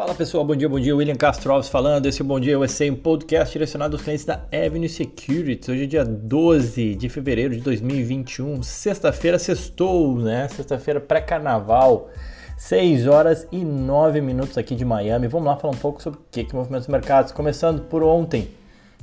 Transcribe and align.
Fala 0.00 0.14
pessoal, 0.14 0.42
bom 0.42 0.56
dia, 0.56 0.66
bom 0.66 0.80
dia. 0.80 0.96
William 0.96 1.14
Castro 1.14 1.52
Alves 1.52 1.68
falando. 1.68 2.06
Esse 2.06 2.22
é 2.22 2.24
o 2.24 2.26
Bom 2.26 2.40
Dia 2.40 2.58
USA, 2.58 2.90
um 2.90 2.96
podcast 2.96 3.52
direcionado 3.52 3.94
aos 3.94 4.02
clientes 4.02 4.24
da 4.24 4.46
Avenue 4.50 4.88
Securities. 4.88 5.68
Hoje 5.68 5.82
é 5.82 5.86
dia 5.86 6.06
12 6.06 6.94
de 6.94 7.10
fevereiro 7.10 7.54
de 7.54 7.60
2021, 7.60 8.62
sexta-feira, 8.62 9.38
sextou, 9.38 10.16
né? 10.16 10.48
Sexta-feira 10.48 11.00
pré-carnaval, 11.00 12.08
6 12.56 13.06
horas 13.08 13.46
e 13.52 13.62
9 13.62 14.22
minutos 14.22 14.56
aqui 14.56 14.74
de 14.74 14.86
Miami. 14.86 15.28
Vamos 15.28 15.46
lá 15.46 15.58
falar 15.58 15.74
um 15.74 15.78
pouco 15.78 16.02
sobre 16.02 16.18
o 16.18 16.22
que, 16.30 16.44
que 16.44 16.56
movimentos 16.56 16.86
os 16.86 16.90
mercados. 16.90 17.30
Começando 17.30 17.82
por 17.82 18.02
ontem, 18.02 18.48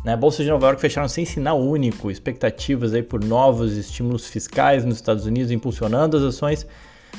né? 0.04 0.18
Bolsa 0.18 0.42
de 0.44 0.50
Nova 0.50 0.66
York 0.66 0.82
fecharam 0.82 1.08
sem 1.08 1.26
sinal 1.26 1.62
único, 1.62 2.10
expectativas 2.10 2.96
aí 2.96 3.04
por 3.04 3.24
novos 3.24 3.78
estímulos 3.78 4.26
fiscais 4.26 4.84
nos 4.84 4.96
Estados 4.96 5.28
Unidos 5.28 5.52
impulsionando 5.52 6.18
as 6.18 6.24
ações, 6.24 6.66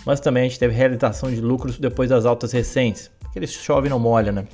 mas 0.04 0.18
também 0.18 0.46
a 0.46 0.48
gente 0.48 0.58
teve 0.58 0.74
realização 0.74 1.30
de 1.30 1.40
lucros 1.40 1.78
depois 1.78 2.10
das 2.10 2.26
altas 2.26 2.50
recentes 2.50 3.16
aquele 3.30 3.46
chove 3.46 3.88
não 3.88 3.98
molha, 3.98 4.32
né? 4.32 4.46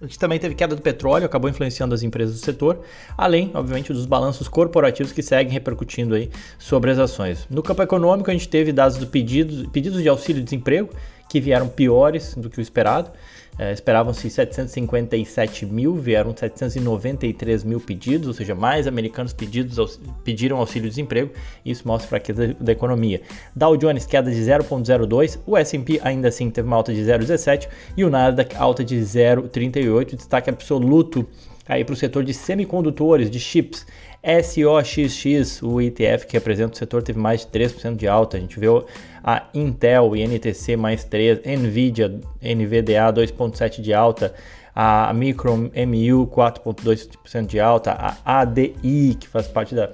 A 0.00 0.06
gente 0.06 0.18
também 0.18 0.38
teve 0.38 0.54
queda 0.54 0.74
do 0.74 0.82
petróleo, 0.82 1.24
acabou 1.24 1.48
influenciando 1.48 1.94
as 1.94 2.02
empresas 2.02 2.40
do 2.40 2.44
setor, 2.44 2.80
além, 3.16 3.50
obviamente, 3.54 3.92
dos 3.92 4.06
balanços 4.06 4.48
corporativos 4.48 5.12
que 5.12 5.22
seguem 5.22 5.52
repercutindo 5.52 6.14
aí 6.14 6.30
sobre 6.58 6.90
as 6.90 6.98
ações. 6.98 7.46
No 7.48 7.62
campo 7.62 7.82
econômico, 7.82 8.30
a 8.30 8.32
gente 8.32 8.48
teve 8.48 8.72
dados 8.72 8.98
do 8.98 9.06
pedido, 9.06 9.68
pedidos 9.70 10.02
de 10.02 10.08
auxílio-desemprego, 10.08 10.90
que 11.28 11.40
vieram 11.40 11.68
piores 11.68 12.34
do 12.34 12.50
que 12.50 12.58
o 12.58 12.62
esperado. 12.62 13.10
É, 13.58 13.72
Esperavam-se 13.72 14.28
757 14.28 15.64
mil, 15.66 15.94
vieram 15.94 16.36
793 16.36 17.62
mil 17.62 17.80
pedidos, 17.80 18.26
ou 18.26 18.34
seja, 18.34 18.54
mais 18.54 18.86
americanos 18.86 19.32
pedidos, 19.32 20.00
pediram 20.24 20.58
auxílio-desemprego. 20.58 21.30
Isso 21.64 21.86
mostra 21.86 22.06
a 22.06 22.08
fraqueza 22.08 22.56
da 22.60 22.72
economia. 22.72 23.22
Dow 23.54 23.76
Jones 23.76 24.06
queda 24.06 24.30
de 24.30 24.40
0,02, 24.40 25.38
o 25.46 25.56
S&P 25.56 26.00
ainda 26.02 26.28
assim 26.28 26.50
teve 26.50 26.66
uma 26.66 26.76
alta 26.76 26.92
de 26.92 27.00
0,17 27.00 27.68
e 27.96 28.04
o 28.04 28.10
Nasdaq 28.10 28.56
alta 28.56 28.84
de 28.84 28.96
0,38, 28.96 30.16
destaque 30.16 30.50
absoluto 30.50 31.26
aí 31.68 31.84
para 31.84 31.92
o 31.92 31.96
setor 31.96 32.24
de 32.24 32.34
semicondutores, 32.34 33.30
de 33.30 33.40
chips. 33.40 33.86
SOXX, 34.24 35.62
o 35.62 35.82
ETF 35.82 36.26
que 36.26 36.32
representa 36.32 36.72
o 36.72 36.76
setor, 36.76 37.02
teve 37.02 37.18
mais 37.18 37.40
de 37.40 37.48
3% 37.48 37.94
de 37.94 38.08
alta. 38.08 38.38
A 38.38 38.40
gente 38.40 38.58
viu 38.58 38.86
a 39.22 39.44
Intel 39.52 40.16
e 40.16 40.26
NTC 40.26 40.76
mais 40.76 41.04
3, 41.04 41.40
Nvidia, 41.44 42.08
NVDA 42.42 43.12
2,7% 43.12 43.82
de 43.82 43.92
alta, 43.92 44.34
a 44.74 45.12
Micron 45.12 45.70
MU 45.86 46.26
4,2% 46.26 47.46
de 47.46 47.60
alta, 47.60 47.92
a 47.92 48.40
ADI, 48.40 49.16
que 49.20 49.28
faz 49.28 49.46
parte 49.46 49.74
da 49.74 49.90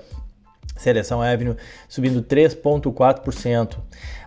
Seleção 0.80 1.20
Avenue, 1.20 1.56
subindo 1.88 2.22
3,4%, 2.22 3.76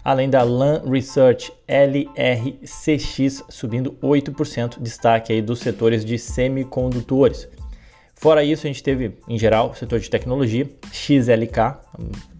além 0.04 0.30
da 0.30 0.44
LAN 0.44 0.84
Research 0.86 1.52
LRCX 1.68 3.44
subindo 3.50 3.98
8%, 4.04 4.80
destaque 4.80 5.34
aí 5.34 5.42
dos 5.42 5.60
setores 5.60 6.06
de 6.06 6.20
semicondutores. 6.20 7.48
Fora 8.14 8.44
isso, 8.44 8.68
a 8.68 8.70
gente 8.70 8.84
teve, 8.84 9.18
em 9.28 9.38
geral, 9.38 9.72
o 9.72 9.76
setor 9.76 10.00
de 10.00 10.10
tecnologia, 10.10 10.70
XLK, 10.92 11.80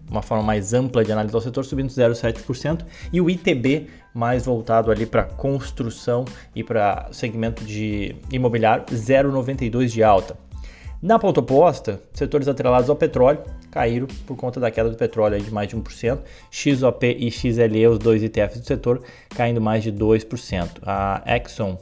uma 0.08 0.22
forma 0.22 0.44
mais 0.44 0.72
ampla 0.72 1.04
de 1.04 1.10
analisar 1.10 1.38
o 1.38 1.40
setor, 1.40 1.64
subindo 1.64 1.88
0,7%, 1.88 2.84
e 3.12 3.20
o 3.20 3.28
ITB, 3.28 3.88
mais 4.14 4.46
voltado 4.46 4.92
ali 4.92 5.06
para 5.06 5.24
construção 5.24 6.24
e 6.54 6.62
para 6.62 7.08
segmento 7.10 7.64
de 7.64 8.14
imobiliário, 8.30 8.84
0,92% 8.86 9.86
de 9.86 10.02
alta. 10.04 10.43
Na 11.04 11.18
ponta 11.18 11.40
oposta, 11.40 12.00
setores 12.14 12.48
atrelados 12.48 12.88
ao 12.88 12.96
petróleo 12.96 13.40
caíram 13.70 14.06
por 14.26 14.38
conta 14.38 14.58
da 14.58 14.70
queda 14.70 14.88
do 14.88 14.96
petróleo 14.96 15.38
de 15.38 15.52
mais 15.52 15.68
de 15.68 15.76
1%, 15.76 16.18
XOP 16.50 17.06
e 17.20 17.30
XLE, 17.30 17.86
os 17.88 17.98
dois 17.98 18.22
ETFs 18.22 18.60
do 18.60 18.66
setor, 18.66 19.02
caindo 19.28 19.60
mais 19.60 19.82
de 19.82 19.92
2%. 19.92 20.66
A 20.82 21.22
Exxon, 21.26 21.78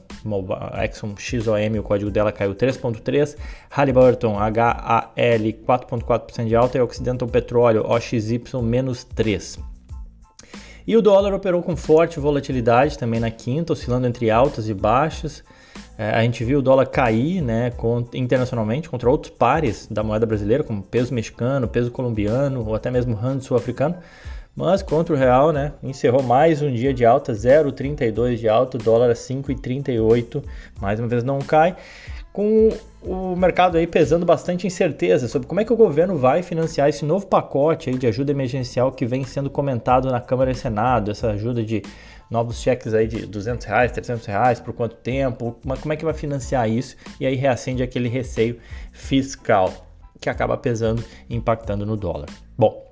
Exxon 0.83 1.14
XOM, 1.17 1.79
o 1.79 1.85
código 1.85 2.11
dela 2.11 2.33
caiu 2.33 2.52
3,3%, 2.52 3.36
Halliburton 3.70 4.36
HAL 4.36 4.52
4,4% 5.14 6.48
de 6.48 6.57
alta 6.57 6.79
e 6.79 6.80
Occidental 6.80 7.29
Petróleo 7.29 7.85
OXY 7.86 8.42
menos 8.61 9.07
3%. 9.07 9.61
E 10.85 10.97
o 10.97 11.01
dólar 11.01 11.33
operou 11.33 11.63
com 11.63 11.77
forte 11.77 12.18
volatilidade 12.18 12.98
também 12.98 13.20
na 13.20 13.30
quinta, 13.30 13.73
oscilando 13.73 14.05
entre 14.08 14.33
altas 14.33 14.68
e 14.68 14.74
baixas. 14.74 15.45
É, 15.99 16.11
a 16.11 16.23
gente 16.23 16.43
viu 16.45 16.59
o 16.59 16.63
dólar 16.63 16.87
cair 16.87 17.41
né, 17.41 17.73
internacionalmente 18.15 18.89
contra 18.89 19.09
outros 19.11 19.33
pares 19.33 19.87
da 19.91 20.03
moeda 20.03 20.27
brasileira, 20.27 20.65
como 20.65 20.83
peso 20.83 21.13
mexicano, 21.15 21.69
peso 21.69 21.91
colombiano 21.91 22.67
ou 22.67 22.75
até 22.75 22.91
mesmo 22.91 23.15
rand 23.15 23.41
sul-africano. 23.41 23.97
Mas 24.55 24.83
contra 24.83 25.15
o 25.15 25.19
real, 25.19 25.51
né, 25.51 25.73
encerrou 25.83 26.23
mais 26.23 26.61
um 26.61 26.71
dia 26.71 26.93
de 26.93 27.07
alta, 27.07 27.33
0,32 27.33 28.37
de 28.37 28.49
alta, 28.49 28.77
dólar 28.77 29.11
a 29.11 29.15
5,38, 29.15 30.43
mais 30.81 30.99
uma 31.01 31.09
vez 31.09 31.25
não 31.25 31.39
cai, 31.39 31.75
com 32.33 32.71
o 33.03 33.35
mercado 33.35 33.77
aí 33.77 33.87
pesando 33.87 34.25
bastante 34.25 34.67
incerteza 34.67 35.27
sobre 35.27 35.49
como 35.49 35.61
é 35.61 35.65
que 35.65 35.73
o 35.73 35.77
governo 35.77 36.17
vai 36.17 36.43
financiar 36.43 36.89
esse 36.89 37.05
novo 37.05 37.27
pacote 37.27 37.91
aí 37.91 37.97
de 37.97 38.07
ajuda 38.07 38.31
emergencial 38.31 38.93
que 38.93 39.05
vem 39.05 39.25
sendo 39.25 39.51
comentado 39.51 40.11
na 40.11 40.21
Câmara 40.21 40.51
e 40.51 40.55
Senado, 40.55 41.11
essa 41.11 41.31
ajuda 41.31 41.65
de 41.65 41.83
novos 42.33 42.63
cheques 42.63 42.95
aí 42.95 43.07
de 43.07 43.27
200 43.27 43.67
reais, 43.67 43.93
300 43.93 44.25
reais, 44.27 44.59
por 44.59 44.73
quanto 44.73 44.97
tempo, 44.97 45.61
como 45.81 45.93
é 45.93 45.97
que 45.97 46.05
vai 46.05 46.15
financiar 46.15 46.69
isso? 46.69 46.97
E 47.20 47.27
aí 47.27 47.37
reacende 47.37 47.83
aquele 47.83 48.09
receio 48.09 48.59
fiscal 48.91 49.87
que 50.19 50.31
acaba 50.31 50.57
pesando 50.57 51.05
e 51.29 51.37
impactando 51.37 51.85
no 51.85 51.95
dólar. 51.95 52.29
Bom, 52.57 52.91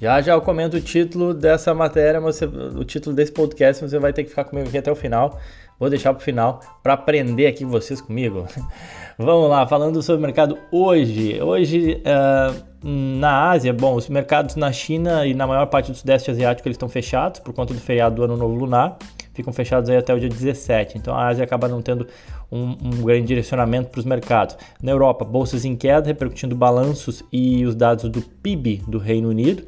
já 0.00 0.20
já 0.20 0.32
eu 0.32 0.40
comento 0.40 0.76
o 0.76 0.80
título 0.80 1.32
dessa 1.32 1.72
matéria, 1.72 2.20
você, 2.20 2.44
o 2.44 2.84
título 2.84 3.14
desse 3.14 3.30
podcast, 3.30 3.88
você 3.88 3.98
vai 4.00 4.12
ter 4.12 4.24
que 4.24 4.30
ficar 4.30 4.44
comigo 4.44 4.68
aqui 4.68 4.78
até 4.78 4.90
o 4.90 4.96
final. 4.96 5.38
Vou 5.78 5.88
deixar 5.88 6.12
para 6.12 6.20
o 6.20 6.24
final 6.24 6.60
para 6.82 6.94
aprender 6.94 7.46
aqui 7.46 7.64
vocês 7.64 8.00
comigo. 8.00 8.46
Vamos 9.16 9.48
lá, 9.48 9.66
falando 9.66 10.02
sobre 10.02 10.18
o 10.18 10.22
mercado 10.22 10.58
hoje. 10.72 11.40
Hoje 11.40 12.02
uh, 12.02 12.68
na 12.82 13.50
Ásia, 13.50 13.72
bom, 13.72 13.94
os 13.94 14.08
mercados 14.08 14.56
na 14.56 14.72
China 14.72 15.26
e 15.26 15.34
na 15.34 15.46
maior 15.46 15.66
parte 15.66 15.90
do 15.90 15.96
Sudeste 15.96 16.30
Asiático 16.30 16.66
eles 16.68 16.74
estão 16.74 16.88
fechados 16.88 17.40
por 17.40 17.52
conta 17.52 17.74
do 17.74 17.80
feriado 17.80 18.16
do 18.16 18.24
Ano 18.24 18.36
Novo 18.36 18.54
Lunar. 18.54 18.96
Ficam 19.34 19.52
fechados 19.52 19.88
aí 19.88 19.96
até 19.96 20.12
o 20.12 20.18
dia 20.18 20.28
17. 20.28 20.98
Então 20.98 21.14
a 21.14 21.28
Ásia 21.28 21.44
acaba 21.44 21.68
não 21.68 21.80
tendo 21.80 22.08
um, 22.50 22.76
um 22.82 23.02
grande 23.02 23.26
direcionamento 23.26 23.88
para 23.88 24.00
os 24.00 24.04
mercados. 24.04 24.56
Na 24.82 24.90
Europa, 24.90 25.24
bolsas 25.24 25.64
em 25.64 25.76
queda, 25.76 26.08
repercutindo 26.08 26.56
balanços 26.56 27.22
e 27.32 27.64
os 27.64 27.76
dados 27.76 28.08
do 28.10 28.20
PIB 28.20 28.82
do 28.88 28.98
Reino 28.98 29.28
Unido, 29.28 29.64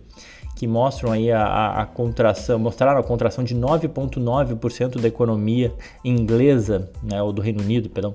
que 0.60 0.66
mostram 0.66 1.10
aí 1.10 1.32
a, 1.32 1.80
a, 1.80 1.86
contração, 1.86 2.58
mostraram 2.58 3.00
a 3.00 3.02
contração 3.02 3.42
de 3.42 3.56
9,9% 3.56 5.00
da 5.00 5.08
economia 5.08 5.72
inglesa, 6.04 6.90
né, 7.02 7.22
ou 7.22 7.32
do 7.32 7.40
Reino 7.40 7.62
Unido, 7.62 7.88
perdão, 7.88 8.14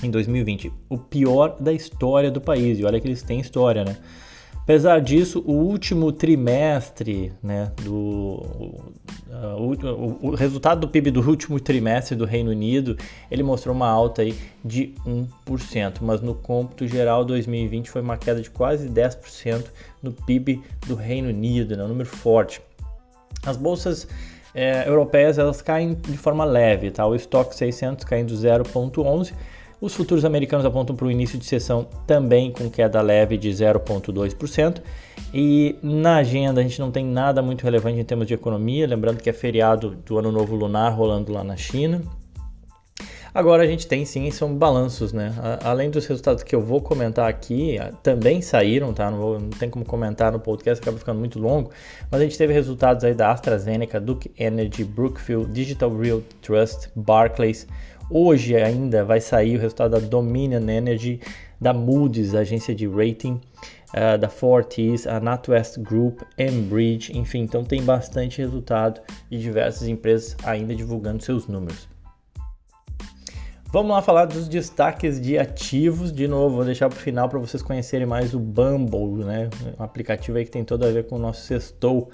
em 0.00 0.08
2020. 0.08 0.72
O 0.88 0.96
pior 0.96 1.56
da 1.58 1.72
história 1.72 2.30
do 2.30 2.40
país. 2.40 2.78
E 2.78 2.84
olha 2.84 3.00
que 3.00 3.08
eles 3.08 3.20
têm 3.20 3.40
história, 3.40 3.84
né? 3.84 3.96
Apesar 4.66 5.00
disso, 5.00 5.44
o 5.46 5.52
último 5.52 6.10
trimestre, 6.10 7.32
né, 7.40 7.70
do, 7.84 8.42
uh, 9.30 9.56
o, 9.60 10.26
o, 10.26 10.34
resultado 10.34 10.80
do 10.80 10.88
PIB 10.88 11.12
do 11.12 11.20
último 11.20 11.60
trimestre 11.60 12.16
do 12.16 12.24
Reino 12.24 12.50
Unido, 12.50 12.98
ele 13.30 13.44
mostrou 13.44 13.72
uma 13.72 13.86
alta 13.88 14.22
aí 14.22 14.36
de 14.64 14.92
1%, 15.06 15.98
mas 16.00 16.20
no 16.20 16.34
cômputo 16.34 16.84
geral 16.84 17.24
2020 17.24 17.88
foi 17.88 18.02
uma 18.02 18.16
queda 18.16 18.40
de 18.40 18.50
quase 18.50 18.88
10% 18.88 19.66
no 20.02 20.10
PIB 20.10 20.60
do 20.84 20.96
Reino 20.96 21.28
Unido, 21.28 21.76
né, 21.76 21.84
um 21.84 21.88
número 21.88 22.08
forte. 22.08 22.60
As 23.44 23.56
bolsas 23.56 24.08
é, 24.52 24.88
europeias 24.88 25.38
elas 25.38 25.62
caem 25.62 25.94
de 25.94 26.18
forma 26.18 26.44
leve, 26.44 26.90
tá? 26.90 27.06
O 27.06 27.14
estoque 27.14 27.54
600 27.54 28.04
caindo 28.04 28.34
0,11 28.34 29.32
os 29.80 29.94
futuros 29.94 30.24
americanos 30.24 30.64
apontam 30.64 30.96
para 30.96 31.06
o 31.06 31.10
início 31.10 31.38
de 31.38 31.44
sessão 31.44 31.86
também 32.06 32.50
com 32.50 32.70
queda 32.70 33.00
leve 33.02 33.36
de 33.36 33.50
0,2%. 33.50 34.80
E 35.34 35.76
na 35.82 36.16
agenda 36.16 36.60
a 36.60 36.62
gente 36.62 36.80
não 36.80 36.90
tem 36.90 37.04
nada 37.04 37.42
muito 37.42 37.62
relevante 37.62 38.00
em 38.00 38.04
termos 38.04 38.26
de 38.26 38.34
economia, 38.34 38.86
lembrando 38.86 39.22
que 39.22 39.28
é 39.28 39.32
feriado 39.32 39.90
do 40.04 40.18
Ano 40.18 40.32
Novo 40.32 40.54
Lunar 40.54 40.94
rolando 40.94 41.32
lá 41.32 41.44
na 41.44 41.56
China. 41.56 42.02
Agora 43.36 43.64
a 43.64 43.66
gente 43.66 43.86
tem 43.86 44.02
sim, 44.06 44.30
são 44.30 44.54
balanços, 44.56 45.12
né? 45.12 45.30
Além 45.62 45.90
dos 45.90 46.06
resultados 46.06 46.42
que 46.42 46.56
eu 46.56 46.62
vou 46.62 46.80
comentar 46.80 47.28
aqui, 47.28 47.76
também 48.02 48.40
saíram, 48.40 48.94
tá? 48.94 49.10
Não, 49.10 49.18
vou, 49.18 49.38
não 49.38 49.50
tem 49.50 49.68
como 49.68 49.84
comentar 49.84 50.32
no 50.32 50.40
podcast, 50.40 50.80
acaba 50.80 50.96
ficando 50.96 51.18
muito 51.18 51.38
longo. 51.38 51.70
Mas 52.10 52.22
a 52.22 52.24
gente 52.24 52.38
teve 52.38 52.54
resultados 52.54 53.04
aí 53.04 53.12
da 53.12 53.30
AstraZeneca, 53.30 54.00
Duke 54.00 54.32
Energy, 54.38 54.84
Brookfield, 54.84 55.52
Digital 55.52 55.94
Real 55.94 56.22
Trust, 56.40 56.88
Barclays, 56.96 57.66
Hoje 58.08 58.54
ainda 58.54 59.04
vai 59.04 59.20
sair 59.20 59.56
o 59.56 59.60
resultado 59.60 59.92
da 59.92 59.98
Dominion 59.98 60.68
Energy, 60.68 61.20
da 61.60 61.72
Moody's, 61.72 62.34
agência 62.36 62.72
de 62.72 62.86
rating, 62.86 63.40
uh, 63.92 64.16
da 64.16 64.28
Fortis, 64.28 65.08
a 65.08 65.18
NatWest 65.18 65.80
Group, 65.80 66.20
Enbridge, 66.38 67.16
enfim, 67.18 67.40
então 67.40 67.64
tem 67.64 67.82
bastante 67.82 68.38
resultado 68.38 69.00
de 69.28 69.40
diversas 69.40 69.88
empresas 69.88 70.36
ainda 70.44 70.74
divulgando 70.74 71.20
seus 71.20 71.48
números. 71.48 71.88
Vamos 73.72 73.90
lá 73.90 74.00
falar 74.00 74.26
dos 74.26 74.48
destaques 74.48 75.20
de 75.20 75.36
ativos. 75.36 76.12
De 76.12 76.28
novo, 76.28 76.56
vou 76.56 76.64
deixar 76.64 76.88
para 76.88 76.96
o 76.96 77.00
final 77.00 77.28
para 77.28 77.38
vocês 77.40 77.62
conhecerem 77.62 78.06
mais 78.06 78.32
o 78.32 78.38
Bumble, 78.38 79.24
né? 79.24 79.50
Um 79.78 79.82
aplicativo 79.82 80.38
aí 80.38 80.44
que 80.44 80.50
tem 80.50 80.64
tudo 80.64 80.86
a 80.86 80.90
ver 80.90 81.06
com 81.06 81.16
o 81.16 81.18
nosso 81.18 81.42
sextou 81.42 82.08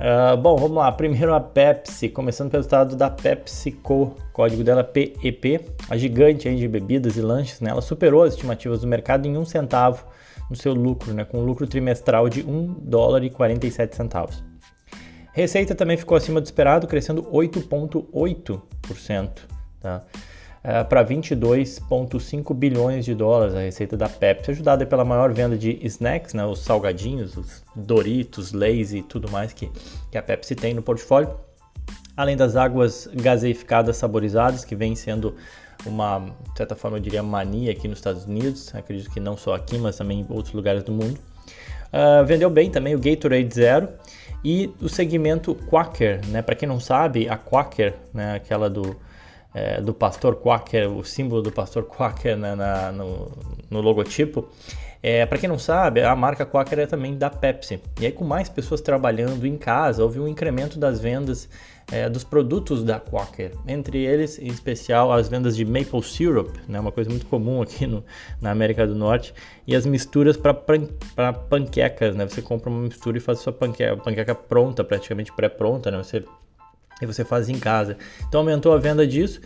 Uh, 0.00 0.34
bom, 0.34 0.56
vamos 0.56 0.78
lá. 0.78 0.90
Primeiro 0.90 1.34
a 1.34 1.40
Pepsi, 1.40 2.08
começando 2.08 2.50
pelo 2.50 2.62
resultado 2.62 2.96
da 2.96 3.10
PepsiCo, 3.10 4.16
código 4.32 4.64
dela 4.64 4.82
PEP, 4.82 5.60
a 5.90 5.96
gigante 5.98 6.56
de 6.56 6.66
bebidas 6.66 7.18
e 7.18 7.20
lanches, 7.20 7.60
né? 7.60 7.68
Ela 7.68 7.82
superou 7.82 8.22
as 8.22 8.32
estimativas 8.32 8.80
do 8.80 8.86
mercado 8.86 9.26
em 9.26 9.36
um 9.36 9.44
centavo 9.44 10.06
no 10.48 10.56
seu 10.56 10.72
lucro, 10.72 11.12
né? 11.12 11.26
Com 11.26 11.40
um 11.40 11.44
lucro 11.44 11.66
trimestral 11.66 12.30
de 12.30 12.42
1 12.42 12.76
dólar 12.80 13.22
e 13.24 13.28
47 13.28 13.94
centavos. 13.94 14.42
Receita 15.34 15.74
também 15.74 15.98
ficou 15.98 16.16
acima 16.16 16.40
do 16.40 16.46
esperado, 16.46 16.86
crescendo 16.86 17.22
8,8%, 17.24 19.28
tá? 19.82 20.02
Uh, 20.62 20.84
para 20.86 21.02
22,5 21.02 22.54
bilhões 22.54 23.06
de 23.06 23.14
dólares 23.14 23.54
a 23.54 23.60
receita 23.60 23.96
da 23.96 24.10
Pepsi, 24.10 24.50
ajudada 24.50 24.84
pela 24.84 25.06
maior 25.06 25.32
venda 25.32 25.56
de 25.56 25.78
snacks, 25.86 26.34
né, 26.34 26.44
os 26.44 26.58
salgadinhos, 26.58 27.34
os 27.34 27.62
Doritos, 27.74 28.52
Lay's 28.52 28.92
e 28.92 29.00
tudo 29.00 29.30
mais 29.30 29.54
que, 29.54 29.70
que 30.10 30.18
a 30.18 30.22
Pepsi 30.22 30.54
tem 30.54 30.74
no 30.74 30.82
portfólio, 30.82 31.34
além 32.14 32.36
das 32.36 32.56
águas 32.56 33.08
gaseificadas 33.14 33.96
saborizadas, 33.96 34.62
que 34.62 34.76
vem 34.76 34.94
sendo 34.94 35.34
uma, 35.86 36.18
de 36.52 36.58
certa 36.58 36.74
forma, 36.74 36.98
eu 36.98 37.00
diria, 37.00 37.22
mania 37.22 37.72
aqui 37.72 37.88
nos 37.88 37.98
Estados 37.98 38.26
Unidos, 38.26 38.74
acredito 38.74 39.10
que 39.10 39.20
não 39.20 39.36
só 39.36 39.54
aqui, 39.54 39.78
mas 39.78 39.96
também 39.96 40.20
em 40.20 40.26
outros 40.28 40.52
lugares 40.54 40.82
do 40.82 40.92
mundo. 40.92 41.18
Uh, 41.92 42.24
vendeu 42.24 42.50
bem 42.50 42.70
também 42.70 42.94
o 42.94 42.98
Gatorade 42.98 43.54
Zero 43.54 43.88
e 44.44 44.70
o 44.80 44.88
segmento 44.88 45.54
Quaker, 45.54 46.20
né? 46.28 46.42
Para 46.42 46.54
quem 46.54 46.68
não 46.68 46.78
sabe, 46.78 47.28
a 47.28 47.36
Quaker, 47.36 47.94
né, 48.14 48.34
aquela 48.34 48.70
do 48.70 48.96
é, 49.54 49.80
do 49.80 49.92
pastor 49.92 50.36
Quaker, 50.36 50.90
o 50.90 51.04
símbolo 51.04 51.42
do 51.42 51.50
pastor 51.50 51.84
Quaker 51.84 52.36
na, 52.36 52.54
na 52.56 52.92
no, 52.92 53.30
no, 53.68 53.80
logotipo. 53.80 54.48
É, 55.02 55.24
para 55.24 55.38
quem 55.38 55.48
não 55.48 55.58
sabe, 55.58 56.02
a 56.02 56.14
marca 56.14 56.44
Quaker 56.44 56.80
é 56.80 56.86
também 56.86 57.16
da 57.16 57.30
Pepsi. 57.30 57.80
E 57.98 58.06
aí, 58.06 58.12
com 58.12 58.24
mais 58.24 58.48
pessoas 58.48 58.80
trabalhando 58.82 59.46
em 59.46 59.56
casa, 59.56 60.02
houve 60.02 60.20
um 60.20 60.28
incremento 60.28 60.78
das 60.78 61.00
vendas 61.00 61.48
é, 61.90 62.08
dos 62.08 62.22
produtos 62.22 62.84
da 62.84 63.00
Quaker. 63.00 63.52
Entre 63.66 63.98
eles, 63.98 64.38
em 64.38 64.48
especial, 64.48 65.10
as 65.10 65.28
vendas 65.28 65.56
de 65.56 65.64
maple 65.64 66.02
syrup, 66.02 66.54
né, 66.68 66.78
uma 66.78 66.92
coisa 66.92 67.08
muito 67.08 67.26
comum 67.26 67.62
aqui 67.62 67.86
no, 67.86 68.04
na 68.40 68.50
América 68.50 68.86
do 68.86 68.94
Norte, 68.94 69.34
e 69.66 69.74
as 69.74 69.86
misturas 69.86 70.36
para 70.36 70.54
panquecas. 71.32 72.14
Né? 72.14 72.28
Você 72.28 72.42
compra 72.42 72.68
uma 72.68 72.82
mistura 72.82 73.16
e 73.16 73.20
faz 73.20 73.38
a 73.38 73.42
sua 73.42 73.52
panqueca, 73.52 73.96
panqueca 73.96 74.34
pronta, 74.34 74.84
praticamente 74.84 75.32
pré-pronta. 75.32 75.90
Né? 75.90 75.96
Você 75.96 76.24
e 77.00 77.06
você 77.06 77.24
faz 77.24 77.48
em 77.48 77.58
casa. 77.58 77.96
Então 78.28 78.40
aumentou 78.40 78.72
a 78.72 78.78
venda 78.78 79.06
disso. 79.06 79.40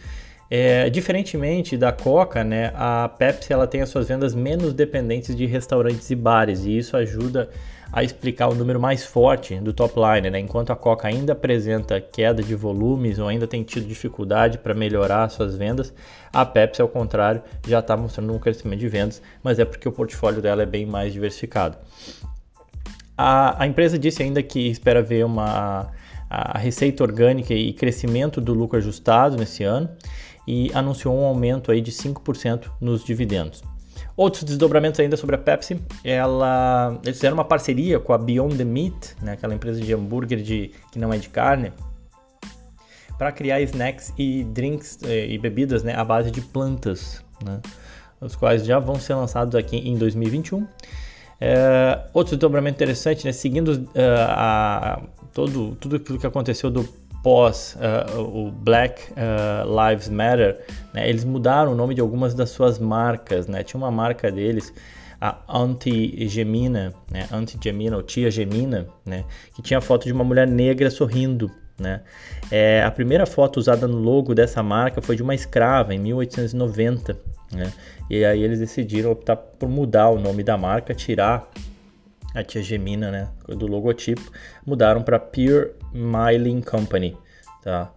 É, 0.50 0.90
diferentemente 0.90 1.76
da 1.76 1.90
Coca, 1.90 2.44
né, 2.44 2.70
a 2.74 3.08
Pepsi 3.08 3.52
ela 3.52 3.66
tem 3.66 3.80
as 3.80 3.88
suas 3.88 4.08
vendas 4.08 4.34
menos 4.34 4.74
dependentes 4.74 5.34
de 5.34 5.46
restaurantes 5.46 6.10
e 6.10 6.14
bares 6.14 6.64
e 6.64 6.76
isso 6.76 6.96
ajuda 6.96 7.48
a 7.94 8.02
explicar 8.02 8.48
o 8.48 8.54
número 8.54 8.80
mais 8.80 9.04
forte 9.04 9.54
do 9.56 9.72
top 9.72 9.94
line, 9.98 10.28
né? 10.28 10.40
enquanto 10.40 10.70
a 10.72 10.76
Coca 10.76 11.06
ainda 11.06 11.32
apresenta 11.32 12.00
queda 12.00 12.42
de 12.42 12.54
volumes 12.54 13.20
ou 13.20 13.28
ainda 13.28 13.46
tem 13.46 13.62
tido 13.62 13.86
dificuldade 13.86 14.58
para 14.58 14.74
melhorar 14.74 15.28
suas 15.28 15.56
vendas, 15.56 15.94
a 16.32 16.44
Pepsi, 16.44 16.82
ao 16.82 16.88
contrário, 16.88 17.40
já 17.66 17.78
está 17.78 17.96
mostrando 17.96 18.32
um 18.32 18.38
crescimento 18.38 18.80
de 18.80 18.88
vendas, 18.88 19.22
mas 19.44 19.60
é 19.60 19.64
porque 19.64 19.88
o 19.88 19.92
portfólio 19.92 20.42
dela 20.42 20.64
é 20.64 20.66
bem 20.66 20.84
mais 20.84 21.12
diversificado. 21.12 21.78
A, 23.16 23.62
a 23.62 23.66
empresa 23.66 23.96
disse 23.96 24.24
ainda 24.24 24.42
que 24.42 24.68
espera 24.68 25.00
ver 25.00 25.24
uma 25.24 25.92
a 26.28 26.58
receita 26.58 27.02
orgânica 27.02 27.54
e 27.54 27.72
crescimento 27.72 28.40
do 28.40 28.52
lucro 28.52 28.78
ajustado 28.78 29.36
nesse 29.36 29.62
ano 29.62 29.88
e 30.46 30.70
anunciou 30.74 31.16
um 31.16 31.24
aumento 31.24 31.70
aí 31.70 31.80
de 31.80 31.92
5% 31.92 32.70
nos 32.80 33.04
dividendos. 33.04 33.62
Outros 34.16 34.44
desdobramentos 34.44 35.00
ainda 35.00 35.16
sobre 35.16 35.34
a 35.34 35.38
Pepsi, 35.38 35.80
ela, 36.04 36.98
eles 37.02 37.16
fizeram 37.16 37.34
uma 37.34 37.44
parceria 37.44 37.98
com 37.98 38.12
a 38.12 38.18
Beyond 38.18 38.56
the 38.56 38.64
Meat, 38.64 39.16
né, 39.20 39.32
aquela 39.32 39.54
empresa 39.54 39.80
de 39.80 39.92
hambúrguer 39.92 40.40
de, 40.40 40.70
que 40.92 40.98
não 40.98 41.12
é 41.12 41.18
de 41.18 41.28
carne, 41.28 41.72
para 43.18 43.32
criar 43.32 43.60
snacks 43.62 44.12
e 44.18 44.44
drinks 44.44 44.98
eh, 45.02 45.26
e 45.28 45.38
bebidas 45.38 45.82
né, 45.82 45.94
à 45.94 46.04
base 46.04 46.30
de 46.30 46.40
plantas, 46.40 47.24
né, 47.44 47.60
os 48.20 48.36
quais 48.36 48.64
já 48.64 48.78
vão 48.78 48.96
ser 48.96 49.14
lançados 49.14 49.54
aqui 49.54 49.76
em 49.76 49.96
2021. 49.96 50.66
É, 51.40 52.00
outro 52.12 52.36
desdobramento 52.36 52.76
interessante, 52.76 53.24
né, 53.24 53.32
seguindo 53.32 53.68
uh, 53.68 53.90
a, 54.28 55.02
todo, 55.34 55.74
tudo 55.76 55.96
aquilo 55.96 56.18
que 56.18 56.26
aconteceu 56.26 56.70
do 56.70 56.84
pós 57.22 57.76
uh, 57.76 58.20
o 58.20 58.50
Black 58.50 59.02
uh, 59.12 59.88
Lives 59.88 60.08
Matter, 60.08 60.60
né, 60.92 61.08
eles 61.08 61.24
mudaram 61.24 61.72
o 61.72 61.74
nome 61.74 61.94
de 61.94 62.00
algumas 62.00 62.34
das 62.34 62.50
suas 62.50 62.78
marcas, 62.78 63.46
né? 63.46 63.62
Tinha 63.62 63.78
uma 63.78 63.90
marca 63.90 64.30
deles, 64.30 64.72
a 65.18 65.38
Auntie 65.48 66.28
Gemina, 66.28 66.92
né? 67.10 67.26
Auntie 67.30 67.58
Gemina 67.62 67.96
ou 67.96 68.02
Tia 68.02 68.30
Gemina, 68.30 68.86
né? 69.06 69.24
Que 69.54 69.62
tinha 69.62 69.80
foto 69.80 70.04
de 70.04 70.12
uma 70.12 70.22
mulher 70.22 70.46
negra 70.46 70.90
sorrindo, 70.90 71.50
né? 71.78 72.02
É, 72.50 72.82
a 72.84 72.90
primeira 72.90 73.24
foto 73.24 73.56
usada 73.56 73.88
no 73.88 73.98
logo 73.98 74.34
dessa 74.34 74.62
marca 74.62 75.00
foi 75.00 75.16
de 75.16 75.22
uma 75.22 75.34
escrava 75.34 75.94
em 75.94 75.98
1890, 75.98 77.18
né? 77.52 77.72
E 78.10 78.22
aí 78.22 78.42
eles 78.42 78.58
decidiram 78.58 79.10
optar 79.10 79.36
por 79.36 79.66
mudar 79.66 80.10
o 80.10 80.20
nome 80.20 80.42
da 80.42 80.58
marca, 80.58 80.94
tirar 80.94 81.50
a 82.34 82.42
tia 82.42 82.62
Gemina, 82.62 83.10
né, 83.10 83.28
do 83.46 83.66
logotipo, 83.66 84.30
mudaram 84.66 85.02
para 85.02 85.18
Pure 85.18 85.72
Miling 85.92 86.60
Company, 86.60 87.16
tá? 87.62 87.92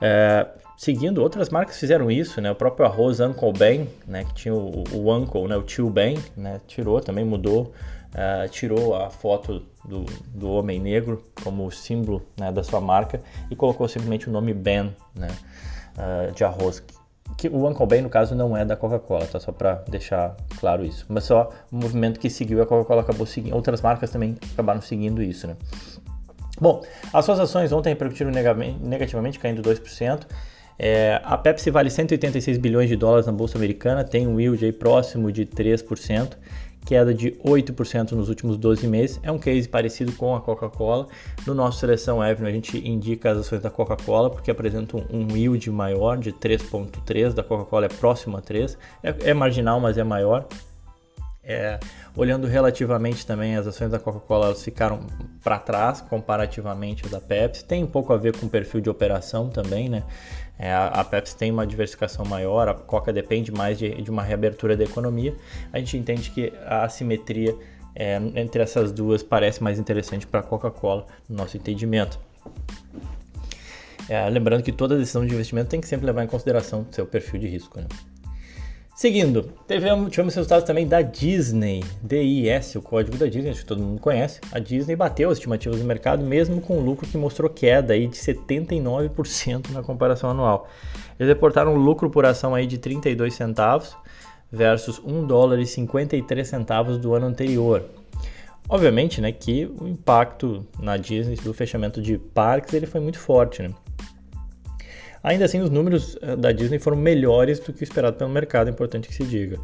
É, 0.00 0.46
seguindo, 0.76 1.20
outras 1.20 1.50
marcas 1.50 1.78
fizeram 1.78 2.10
isso, 2.10 2.40
né? 2.40 2.50
O 2.50 2.54
próprio 2.54 2.86
arroz 2.86 3.20
Uncle 3.20 3.52
Ben, 3.52 3.88
né, 4.06 4.24
que 4.24 4.34
tinha 4.34 4.54
o, 4.54 4.84
o 4.94 5.14
Uncle, 5.14 5.46
né, 5.46 5.56
o 5.56 5.62
tio 5.62 5.90
Ben, 5.90 6.16
né, 6.36 6.60
tirou, 6.66 7.00
também 7.00 7.24
mudou, 7.24 7.74
uh, 8.14 8.48
tirou 8.48 8.94
a 8.94 9.10
foto 9.10 9.62
do, 9.84 10.06
do 10.34 10.50
homem 10.50 10.80
negro 10.80 11.22
como 11.42 11.70
símbolo 11.70 12.22
né, 12.38 12.50
da 12.50 12.62
sua 12.62 12.80
marca 12.80 13.20
e 13.50 13.56
colocou 13.56 13.86
simplesmente 13.88 14.28
o 14.28 14.32
nome 14.32 14.54
Ben, 14.54 14.96
né, 15.14 15.28
uh, 15.96 16.32
de 16.32 16.44
arroz, 16.44 16.82
que 17.36 17.48
o 17.48 17.68
Uncle 17.68 17.86
Ben, 17.86 18.02
no 18.02 18.10
caso, 18.10 18.34
não 18.34 18.56
é 18.56 18.64
da 18.64 18.76
Coca-Cola, 18.76 19.26
tá? 19.26 19.40
Só 19.40 19.52
para 19.52 19.82
deixar 19.88 20.36
claro 20.58 20.84
isso. 20.84 21.06
Mas 21.08 21.24
só 21.24 21.50
um 21.72 21.78
movimento 21.78 22.20
que 22.20 22.28
seguiu, 22.28 22.62
a 22.62 22.66
Coca-Cola 22.66 23.02
acabou 23.02 23.26
seguindo. 23.26 23.54
Outras 23.54 23.80
marcas 23.80 24.10
também 24.10 24.36
acabaram 24.52 24.80
seguindo 24.80 25.22
isso, 25.22 25.46
né? 25.46 25.56
Bom, 26.60 26.82
as 27.12 27.24
suas 27.24 27.40
ações 27.40 27.72
ontem 27.72 27.88
repercutiram 27.88 28.30
negativamente, 28.30 29.38
caindo 29.38 29.62
2%. 29.62 30.26
É, 30.78 31.20
a 31.24 31.36
Pepsi 31.36 31.70
vale 31.70 31.90
186 31.90 32.56
bilhões 32.56 32.88
de 32.88 32.96
dólares 32.96 33.26
na 33.26 33.32
bolsa 33.32 33.58
americana, 33.58 34.02
tem 34.02 34.26
um 34.26 34.40
yield 34.40 34.64
aí 34.64 34.72
próximo 34.72 35.30
de 35.30 35.44
3% 35.44 36.36
queda 36.84 37.14
de 37.14 37.32
8% 37.44 38.12
nos 38.12 38.28
últimos 38.28 38.56
12 38.56 38.86
meses. 38.86 39.20
É 39.22 39.30
um 39.30 39.38
case 39.38 39.68
parecido 39.68 40.12
com 40.12 40.34
a 40.34 40.40
Coca-Cola. 40.40 41.06
No 41.46 41.54
nosso 41.54 41.78
Seleção 41.80 42.20
Avenue, 42.20 42.50
a 42.50 42.54
gente 42.54 42.78
indica 42.86 43.30
as 43.30 43.38
ações 43.38 43.62
da 43.62 43.70
Coca-Cola 43.70 44.30
porque 44.30 44.50
apresentam 44.50 45.04
um 45.10 45.36
yield 45.36 45.70
maior 45.70 46.18
de 46.18 46.32
3,3%. 46.32 47.34
Da 47.34 47.42
Coca-Cola 47.42 47.86
é 47.86 47.88
próximo 47.88 48.36
a 48.36 48.42
3%. 48.42 48.76
É, 49.02 49.30
é 49.30 49.34
marginal, 49.34 49.80
mas 49.80 49.98
é 49.98 50.04
maior. 50.04 50.46
É, 51.42 51.80
olhando 52.14 52.46
relativamente 52.46 53.26
também 53.26 53.56
as 53.56 53.66
ações 53.66 53.90
da 53.90 53.98
Coca-Cola 53.98 54.54
ficaram 54.54 55.00
para 55.42 55.58
trás 55.58 56.02
comparativamente 56.02 57.06
às 57.06 57.10
da 57.10 57.18
Pepsi 57.18 57.64
tem 57.64 57.82
um 57.82 57.86
pouco 57.86 58.12
a 58.12 58.18
ver 58.18 58.36
com 58.36 58.44
o 58.44 58.48
perfil 58.48 58.82
de 58.82 58.90
operação 58.90 59.48
também 59.48 59.88
né 59.88 60.04
é, 60.62 60.74
a, 60.74 61.02
Pepsi 61.02 61.34
tem 61.34 61.50
uma 61.50 61.66
diversificação 61.66 62.22
maior, 62.22 62.68
a 62.68 62.74
Coca 62.74 63.10
depende 63.10 63.50
mais 63.50 63.78
de, 63.78 64.02
de 64.02 64.10
uma 64.10 64.22
reabertura 64.22 64.76
da 64.76 64.84
economia. 64.84 65.34
A 65.72 65.78
gente 65.78 65.96
entende 65.96 66.30
que 66.30 66.52
a 66.66 66.84
assimetria 66.84 67.56
é, 67.94 68.16
entre 68.34 68.62
essas 68.62 68.92
duas 68.92 69.22
parece 69.22 69.62
mais 69.62 69.78
interessante 69.78 70.26
para 70.26 70.40
a 70.40 70.42
Coca-Cola, 70.42 71.06
no 71.26 71.34
nosso 71.34 71.56
entendimento. 71.56 72.20
É, 74.06 74.28
lembrando 74.28 74.62
que 74.62 74.70
toda 74.70 74.98
decisão 74.98 75.24
de 75.24 75.32
investimento 75.32 75.70
tem 75.70 75.80
que 75.80 75.88
sempre 75.88 76.04
levar 76.04 76.24
em 76.24 76.26
consideração 76.26 76.86
seu 76.90 77.06
perfil 77.06 77.40
de 77.40 77.48
risco. 77.48 77.80
Né? 77.80 77.86
Seguindo, 79.00 79.54
tivemos, 79.66 80.10
tivemos 80.10 80.34
resultados 80.34 80.66
também 80.66 80.86
da 80.86 81.00
Disney, 81.00 81.82
DIS, 82.02 82.74
o 82.74 82.82
código 82.82 83.16
da 83.16 83.24
Disney, 83.24 83.48
acho 83.48 83.60
que 83.60 83.66
todo 83.66 83.82
mundo 83.82 83.98
conhece. 83.98 84.42
A 84.52 84.58
Disney 84.58 84.94
bateu 84.94 85.30
as 85.30 85.38
estimativas 85.38 85.78
do 85.78 85.86
mercado, 85.86 86.22
mesmo 86.22 86.60
com 86.60 86.76
um 86.76 86.84
lucro 86.84 87.06
que 87.06 87.16
mostrou 87.16 87.48
queda 87.48 87.94
aí 87.94 88.06
de 88.06 88.18
79% 88.18 89.70
na 89.70 89.82
comparação 89.82 90.28
anual. 90.28 90.68
Eles 91.18 91.32
reportaram 91.32 91.72
um 91.72 91.78
lucro 91.78 92.10
por 92.10 92.26
ação 92.26 92.54
aí 92.54 92.66
de 92.66 92.76
32 92.76 93.32
centavos 93.32 93.96
versus 94.52 95.00
1 95.02 95.26
dólar 95.26 95.58
e 95.60 95.66
53 95.66 96.46
centavos 96.46 96.98
do 96.98 97.14
ano 97.14 97.24
anterior. 97.24 97.86
Obviamente, 98.68 99.18
né, 99.22 99.32
que 99.32 99.64
o 99.80 99.88
impacto 99.88 100.66
na 100.78 100.98
Disney 100.98 101.36
do 101.36 101.54
fechamento 101.54 102.02
de 102.02 102.18
parques 102.18 102.74
ele 102.74 102.84
foi 102.84 103.00
muito 103.00 103.18
forte, 103.18 103.62
né? 103.62 103.70
Ainda 105.22 105.44
assim, 105.44 105.60
os 105.60 105.70
números 105.70 106.16
eh, 106.20 106.36
da 106.36 106.52
Disney 106.52 106.78
foram 106.78 106.96
melhores 106.96 107.60
do 107.60 107.72
que 107.72 107.82
o 107.82 107.84
esperado 107.84 108.16
pelo 108.16 108.30
mercado, 108.30 108.68
é 108.68 108.70
importante 108.70 109.08
que 109.08 109.14
se 109.14 109.24
diga. 109.24 109.58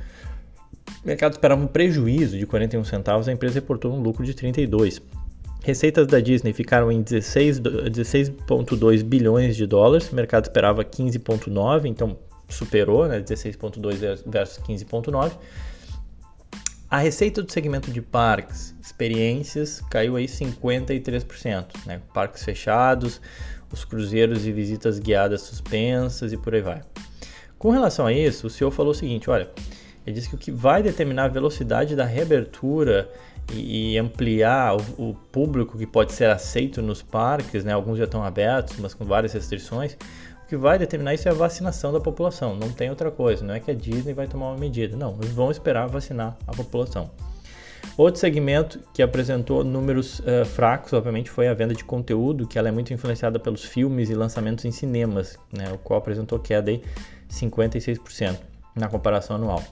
O 1.03 1.07
mercado 1.07 1.33
esperava 1.33 1.61
um 1.63 1.67
prejuízo 1.67 2.37
de 2.37 2.47
41 2.47 2.85
centavos, 2.85 3.29
a 3.29 3.33
empresa 3.33 3.55
reportou 3.55 3.93
um 3.95 4.01
lucro 4.01 4.25
de 4.25 4.35
32. 4.35 5.01
Receitas 5.63 6.07
da 6.07 6.21
Disney 6.21 6.53
ficaram 6.53 6.93
em 6.93 7.03
16,2 7.03 7.91
16 7.91 9.03
bilhões 9.03 9.57
de 9.57 9.67
dólares, 9.67 10.11
o 10.13 10.15
mercado 10.15 10.45
esperava 10.45 10.85
15,9, 10.85 11.87
então 11.87 12.17
superou, 12.49 13.09
né, 13.09 13.21
16,2 13.21 14.23
versus 14.27 14.59
15,9. 14.59 15.33
A 16.89 16.99
receita 16.99 17.43
do 17.43 17.51
segmento 17.51 17.91
de 17.91 18.01
parques, 18.01 18.73
experiências, 18.81 19.81
caiu 19.91 20.15
aí 20.15 20.27
53%, 20.27 21.67
né? 21.85 22.01
Parques 22.15 22.45
fechados, 22.45 23.21
os 23.73 23.85
cruzeiros 23.85 24.47
e 24.47 24.53
visitas 24.53 24.99
guiadas 24.99 25.43
suspensas 25.43 26.33
e 26.33 26.37
por 26.37 26.55
aí 26.55 26.61
vai. 26.61 26.83
Com 27.59 27.71
relação 27.71 28.07
a 28.07 28.13
isso, 28.13 28.47
o 28.47 28.51
CEO 28.51 28.71
falou 28.71 28.93
o 28.93 28.95
seguinte: 28.95 29.31
olha, 29.31 29.51
ele 30.07 30.15
disse 30.15 30.29
que 30.29 30.35
o 30.35 30.39
que 30.39 30.53
vai 30.53 30.83
determinar 30.83 31.25
a 31.25 31.29
velocidade 31.29 31.97
da 31.97 32.05
reabertura 32.05 33.11
e, 33.53 33.95
e 33.95 33.99
ampliar 33.99 34.77
o, 34.77 35.11
o, 35.11 35.15
público 35.33 35.79
que 35.79 35.87
pode 35.87 36.13
ser 36.13 36.31
aceito 36.31 36.81
nos 36.83 37.03
parques, 37.03 37.65
né? 37.65 37.73
Alguns 37.73 37.99
já 37.99 38.05
estão 38.05 38.23
abertos, 38.23 38.77
mas 38.79 38.95
com 38.95 39.05
várias 39.05 39.33
restrições. 39.33 39.97
O 40.45 40.49
que 40.49 40.57
vai 40.57 40.79
determinar 40.79 41.15
isso 41.15 41.29
é 41.29 41.33
a 41.33 41.35
vacinação 41.35 41.93
da 41.93 41.99
população, 41.99 42.55
não 42.55 42.71
tem 42.71 42.89
outra 42.89 43.11
coisa. 43.11 43.45
Não 43.45 43.55
é 43.55 43.59
que 43.59 43.71
a 43.71 43.75
Disney 43.75 44.15
vai 44.15 44.29
tomar 44.29 44.51
uma 44.51 44.59
medida, 44.59 44.97
não, 44.97 45.17
eles 45.21 45.33
vão 45.33 45.51
esperar 45.51 45.89
vacinar 45.89 46.37
a 46.47 46.53
população. 46.53 47.11
Outro 47.97 48.21
segmento 48.21 48.81
que 48.93 49.03
apresentou 49.03 49.65
números 49.65 50.21
uh, 50.21 50.45
fracos, 50.45 50.93
obviamente, 50.93 51.31
foi 51.31 51.49
a 51.49 51.55
venda 51.55 51.75
de 51.75 51.83
conteúdo, 51.83 52.47
que 52.47 52.59
ela 52.59 52.69
é 52.69 52.73
muito 52.73 52.93
influenciada 52.93 53.39
pelos 53.39 53.65
filmes 53.65 54.11
e 54.11 54.15
lançamentos 54.15 54.67
em 54.67 54.71
cinemas, 54.71 55.39
né, 55.51 55.73
o 55.73 55.79
qual 55.79 55.99
apresentou 55.99 56.39
queda 56.39 56.71
de 56.71 56.83
56% 57.31 58.37
na 58.75 58.87
comparação 58.87 59.37
anual. 59.37 59.63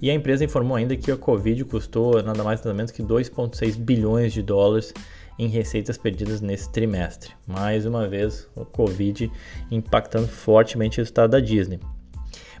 E 0.00 0.10
a 0.10 0.14
empresa 0.14 0.44
informou 0.44 0.76
ainda 0.76 0.96
que 0.96 1.12
a 1.12 1.16
Covid 1.16 1.64
custou 1.66 2.20
nada 2.20 2.42
mais 2.42 2.60
nada 2.60 2.74
menos 2.74 2.90
que 2.90 3.04
2,6 3.04 3.76
bilhões 3.76 4.32
de 4.32 4.42
dólares 4.42 4.92
em 5.38 5.46
receitas 5.46 5.96
perdidas 5.96 6.40
nesse 6.40 6.68
trimestre. 6.72 7.32
Mais 7.46 7.86
uma 7.86 8.08
vez, 8.08 8.48
o 8.56 8.64
Covid 8.64 9.30
impactando 9.70 10.26
fortemente 10.26 10.98
o 10.98 11.02
resultado 11.02 11.30
da 11.30 11.40
Disney. 11.40 11.78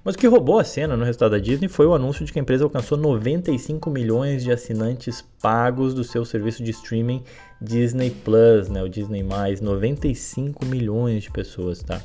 Mas 0.04 0.16
o 0.16 0.18
que 0.18 0.26
roubou 0.26 0.58
a 0.58 0.64
cena 0.64 0.96
no 0.96 1.04
resultado 1.04 1.32
da 1.32 1.38
Disney 1.38 1.68
foi 1.68 1.86
o 1.86 1.94
anúncio 1.94 2.24
de 2.24 2.32
que 2.32 2.38
a 2.38 2.42
empresa 2.42 2.64
alcançou 2.64 2.98
95 2.98 3.88
milhões 3.88 4.42
de 4.42 4.50
assinantes 4.50 5.24
pagos 5.40 5.94
do 5.94 6.02
seu 6.02 6.24
serviço 6.24 6.62
de 6.64 6.72
streaming 6.72 7.22
Disney 7.60 8.10
Plus, 8.10 8.68
né, 8.68 8.82
o 8.82 8.88
Disney+, 8.88 9.22
95 9.22 10.66
milhões 10.66 11.22
de 11.22 11.30
pessoas, 11.30 11.82
tá? 11.82 12.00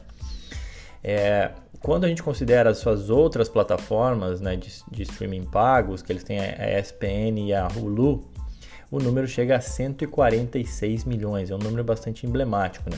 É, 1.04 1.52
quando 1.80 2.04
a 2.04 2.08
gente 2.08 2.22
considera 2.22 2.70
as 2.70 2.78
suas 2.78 3.10
outras 3.10 3.50
plataformas 3.50 4.42
né, 4.42 4.56
de, 4.56 4.70
de 4.92 5.04
streaming 5.04 5.46
pagos, 5.46 6.04
que 6.04 6.12
eles 6.12 6.24
têm 6.24 6.40
a 6.40 6.80
ESPN 6.80 7.48
e 7.48 7.54
a 7.54 7.68
Hulu, 7.68 8.30
o 8.92 9.00
número 9.00 9.28
chega 9.28 9.56
a 9.56 9.62
146 9.62 11.04
milhões, 11.06 11.50
é 11.50 11.56
um 11.56 11.60
número 11.60 11.84
bastante 11.84 12.28
emblemático, 12.28 12.90
né? 12.90 12.98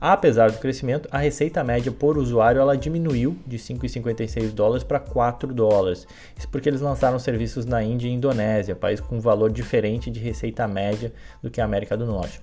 Apesar 0.00 0.50
do 0.50 0.58
crescimento, 0.58 1.08
a 1.10 1.18
receita 1.18 1.62
média 1.64 1.90
por 1.90 2.18
usuário 2.18 2.60
ela 2.60 2.76
diminuiu 2.76 3.36
de 3.46 3.58
5,56 3.58 4.52
dólares 4.52 4.84
para 4.84 5.00
4 5.00 5.52
dólares. 5.52 6.06
Isso 6.36 6.48
porque 6.48 6.68
eles 6.68 6.80
lançaram 6.80 7.18
serviços 7.18 7.64
na 7.64 7.82
Índia 7.82 8.08
e 8.08 8.12
Indonésia, 8.12 8.74
país 8.74 9.00
com 9.00 9.16
um 9.16 9.20
valor 9.20 9.50
diferente 9.50 10.10
de 10.10 10.20
receita 10.20 10.66
média 10.68 11.12
do 11.42 11.50
que 11.50 11.60
a 11.60 11.64
América 11.64 11.96
do 11.96 12.06
Norte. 12.06 12.40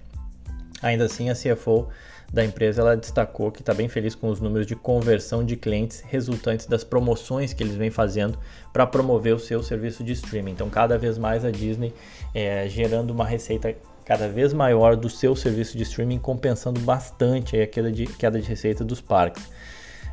Ainda 0.81 1.05
assim, 1.05 1.29
a 1.29 1.35
CFO 1.35 1.87
da 2.31 2.45
empresa 2.45 2.81
ela 2.81 2.95
destacou 2.95 3.51
que 3.51 3.61
está 3.61 3.73
bem 3.73 3.89
feliz 3.89 4.15
com 4.15 4.29
os 4.29 4.39
números 4.39 4.65
de 4.65 4.75
conversão 4.75 5.43
de 5.43 5.57
clientes 5.57 6.01
resultantes 6.07 6.65
das 6.65 6.83
promoções 6.83 7.51
que 7.51 7.61
eles 7.61 7.75
vêm 7.75 7.91
fazendo 7.91 8.39
para 8.71 8.87
promover 8.87 9.35
o 9.35 9.39
seu 9.39 9.61
serviço 9.61 10.03
de 10.03 10.13
streaming. 10.13 10.51
Então, 10.51 10.69
cada 10.69 10.97
vez 10.97 11.17
mais 11.17 11.43
a 11.43 11.51
Disney 11.51 11.93
é, 12.33 12.67
gerando 12.69 13.11
uma 13.11 13.25
receita 13.25 13.75
cada 14.05 14.27
vez 14.27 14.53
maior 14.53 14.95
do 14.95 15.09
seu 15.09 15.35
serviço 15.35 15.77
de 15.77 15.83
streaming, 15.83 16.19
compensando 16.19 16.79
bastante 16.79 17.59
a 17.59 17.67
queda 17.67 17.91
de, 17.91 18.05
queda 18.05 18.39
de 18.39 18.47
receita 18.47 18.83
dos 18.83 19.01
parques. 19.01 19.49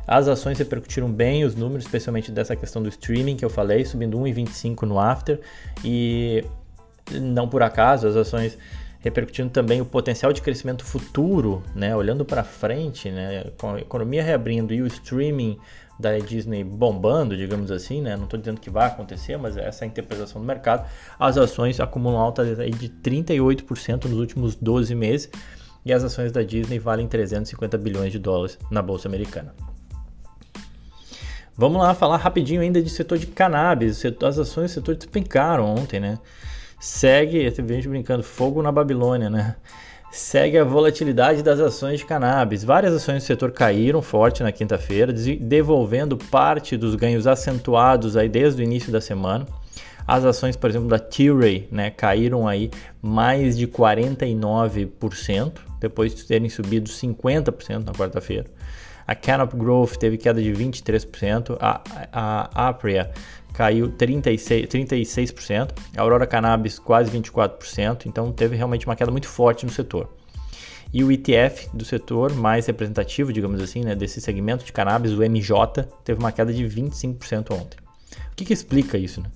As 0.07 0.27
ações 0.27 0.57
repercutiram 0.57 1.11
bem 1.11 1.43
os 1.43 1.55
números, 1.55 1.85
especialmente 1.85 2.31
dessa 2.31 2.55
questão 2.55 2.81
do 2.81 2.89
streaming 2.89 3.35
que 3.35 3.45
eu 3.45 3.49
falei, 3.49 3.85
subindo 3.85 4.17
1,25 4.17 4.81
no 4.81 4.99
after. 4.99 5.39
E 5.83 6.43
não 7.11 7.47
por 7.47 7.61
acaso 7.61 8.07
as 8.07 8.15
ações 8.15 8.57
repercutindo 8.99 9.49
também 9.49 9.79
o 9.81 9.85
potencial 9.85 10.33
de 10.33 10.41
crescimento 10.41 10.83
futuro, 10.83 11.63
né, 11.73 11.95
olhando 11.95 12.25
para 12.25 12.43
frente, 12.43 13.09
né, 13.09 13.45
com 13.57 13.75
a 13.75 13.79
economia 13.79 14.21
reabrindo 14.21 14.73
e 14.73 14.81
o 14.81 14.87
streaming 14.87 15.57
da 15.99 16.17
Disney 16.17 16.63
bombando, 16.63 17.35
digamos 17.35 17.69
assim, 17.71 18.01
né? 18.01 18.15
Não 18.15 18.23
estou 18.23 18.39
dizendo 18.39 18.61
que 18.61 18.69
vai 18.69 18.87
acontecer, 18.87 19.37
mas 19.37 19.57
essa 19.57 19.83
é 19.83 19.85
a 19.85 19.89
interpretação 19.89 20.41
do 20.41 20.47
mercado. 20.47 20.87
As 21.19 21.37
ações 21.37 21.79
acumulam 21.79 22.17
altas 22.17 22.57
aí 22.57 22.71
de 22.71 22.87
38% 22.87 24.05
nos 24.05 24.17
últimos 24.17 24.55
12 24.55 24.95
meses 24.95 25.29
e 25.85 25.91
as 25.91 26.03
ações 26.03 26.31
da 26.31 26.41
Disney 26.41 26.79
valem 26.79 27.07
350 27.07 27.77
bilhões 27.77 28.13
de 28.13 28.19
dólares 28.19 28.57
na 28.71 28.81
bolsa 28.81 29.09
americana. 29.09 29.53
Vamos 31.57 31.81
lá 31.81 31.93
falar 31.93 32.15
rapidinho 32.15 32.61
ainda 32.61 32.81
de 32.81 32.89
setor 32.89 33.17
de 33.17 33.27
cannabis. 33.27 34.01
As 34.25 34.39
ações 34.39 34.71
do 34.71 34.73
setor 34.75 34.95
despencaram 34.95 35.65
ontem, 35.65 35.99
né? 35.99 36.17
Segue, 36.79 37.51
gente 37.51 37.89
brincando, 37.89 38.23
fogo 38.23 38.61
na 38.61 38.71
Babilônia, 38.71 39.29
né? 39.29 39.57
Segue 40.11 40.57
a 40.57 40.63
volatilidade 40.63 41.43
das 41.43 41.59
ações 41.59 41.99
de 41.99 42.05
cannabis. 42.05 42.63
Várias 42.63 42.93
ações 42.93 43.23
do 43.23 43.25
setor 43.25 43.51
caíram 43.51 44.01
forte 44.01 44.41
na 44.43 44.51
quinta-feira, 44.51 45.13
devolvendo 45.13 46.17
parte 46.17 46.75
dos 46.75 46.95
ganhos 46.95 47.27
acentuados 47.27 48.17
aí 48.17 48.27
desde 48.27 48.61
o 48.61 48.63
início 48.63 48.91
da 48.91 48.99
semana. 48.99 49.45
As 50.07 50.25
ações, 50.25 50.55
por 50.55 50.69
exemplo, 50.69 50.87
da 50.87 50.97
Tilray, 50.97 51.67
né, 51.71 51.91
caíram 51.91 52.47
aí 52.47 52.71
mais 52.99 53.55
de 53.55 53.67
49%, 53.67 55.53
depois 55.79 56.15
de 56.15 56.25
terem 56.25 56.49
subido 56.49 56.89
50% 56.89 57.85
na 57.85 57.91
quarta-feira. 57.93 58.45
A 59.05 59.13
Canop 59.13 59.55
Growth 59.55 59.97
teve 59.97 60.17
queda 60.17 60.41
de 60.41 60.51
23%, 60.51 61.57
a, 61.59 61.81
a 62.11 62.67
Apria 62.69 63.11
caiu 63.59 63.89
36%, 63.89 64.69
36%, 64.69 65.71
a 65.97 66.01
Aurora 66.01 66.25
Cannabis 66.25 66.79
quase 66.79 67.11
24%, 67.11 68.05
então 68.05 68.31
teve 68.31 68.55
realmente 68.55 68.85
uma 68.85 68.95
queda 68.95 69.11
muito 69.11 69.27
forte 69.27 69.65
no 69.65 69.71
setor. 69.71 70.07
E 70.93 71.03
o 71.03 71.11
ETF 71.11 71.67
do 71.73 71.83
setor 71.83 72.33
mais 72.33 72.67
representativo, 72.67 73.33
digamos 73.33 73.61
assim, 73.61 73.83
né, 73.83 73.95
desse 73.95 74.21
segmento 74.21 74.63
de 74.63 74.71
cannabis, 74.71 75.11
o 75.11 75.21
MJ, 75.21 75.83
teve 76.05 76.21
uma 76.21 76.31
queda 76.31 76.53
de 76.53 76.63
25% 76.63 77.51
ontem. 77.53 77.77
O 78.31 78.35
que, 78.37 78.45
que 78.45 78.53
explica 78.53 78.97
isso? 78.97 79.19
Né? 79.19 79.29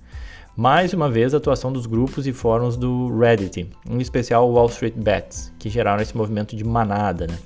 Mais 0.56 0.94
uma 0.94 1.10
vez, 1.10 1.34
a 1.34 1.36
atuação 1.36 1.70
dos 1.70 1.84
grupos 1.84 2.26
e 2.26 2.32
fóruns 2.32 2.78
do 2.78 3.14
Reddit, 3.18 3.70
em 3.86 4.00
especial 4.00 4.48
o 4.48 4.54
Wall 4.54 4.68
Street 4.68 4.94
Bets, 4.96 5.52
que 5.58 5.68
geraram 5.68 6.00
esse 6.00 6.16
movimento 6.16 6.56
de 6.56 6.64
manada. 6.64 7.26
Né? 7.26 7.36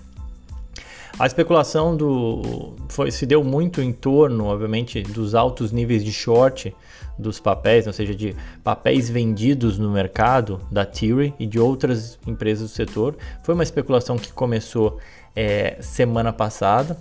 A 1.19 1.27
especulação 1.27 1.97
do 1.97 2.77
foi, 2.89 3.11
se 3.11 3.27
deu 3.27 3.43
muito 3.43 3.83
em 3.83 3.93
torno, 3.93 4.45
obviamente, 4.47 5.03
dos 5.03 5.35
altos 5.35 5.73
níveis 5.73 6.05
de 6.05 6.13
short 6.13 6.73
dos 7.19 7.41
papéis, 7.41 7.89
ou 7.89 7.93
seja, 7.93 8.15
de 8.15 8.37
papéis 8.63 9.11
vendidos 9.11 9.79
no 9.79 9.91
mercado 9.91 10.61
da 10.71 10.87
Theory 10.87 11.35
e 11.37 11.45
de 11.45 11.59
outras 11.59 12.17
empresas 12.25 12.71
do 12.71 12.73
setor. 12.73 13.17
Foi 13.43 13.53
uma 13.53 13.65
especulação 13.65 14.17
que 14.17 14.33
começou 14.33 14.99
é, 15.35 15.79
semana 15.81 16.33
passada. 16.33 16.97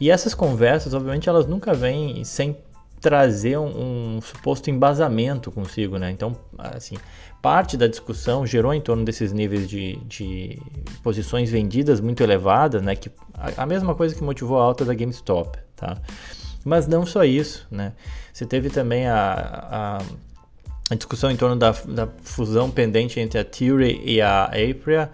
E 0.00 0.10
essas 0.10 0.32
conversas, 0.32 0.94
obviamente, 0.94 1.28
elas 1.28 1.46
nunca 1.46 1.74
vêm 1.74 2.24
sem 2.24 2.56
trazer 3.02 3.58
um, 3.58 4.16
um, 4.16 4.20
suposto 4.20 4.70
embasamento 4.70 5.50
consigo, 5.50 5.98
né? 5.98 6.12
Então, 6.12 6.36
assim, 6.56 6.96
parte 7.42 7.76
da 7.76 7.88
discussão 7.88 8.46
gerou 8.46 8.72
em 8.72 8.80
torno 8.80 9.04
desses 9.04 9.32
níveis 9.32 9.68
de, 9.68 9.96
de 10.06 10.62
posições 11.02 11.50
vendidas 11.50 12.00
muito 12.00 12.22
elevadas, 12.22 12.80
né? 12.80 12.94
Que 12.94 13.10
a, 13.34 13.64
a, 13.64 13.66
mesma 13.66 13.96
coisa 13.96 14.14
que 14.14 14.22
motivou 14.22 14.60
a 14.60 14.62
alta 14.62 14.84
da 14.84 14.94
GameStop, 14.94 15.58
tá? 15.74 15.98
Mas 16.64 16.86
não 16.86 17.04
só 17.04 17.24
isso, 17.24 17.66
né? 17.68 17.92
Você 18.32 18.46
teve 18.46 18.70
também 18.70 19.08
a, 19.08 19.98
a, 19.98 19.98
a 20.88 20.94
discussão 20.94 21.28
em 21.28 21.36
torno 21.36 21.56
da, 21.56 21.72
da, 21.72 22.08
fusão 22.22 22.70
pendente 22.70 23.18
entre 23.18 23.36
a 23.36 23.44
Theory 23.44 24.00
e 24.04 24.20
a 24.20 24.44
Apria, 24.44 25.10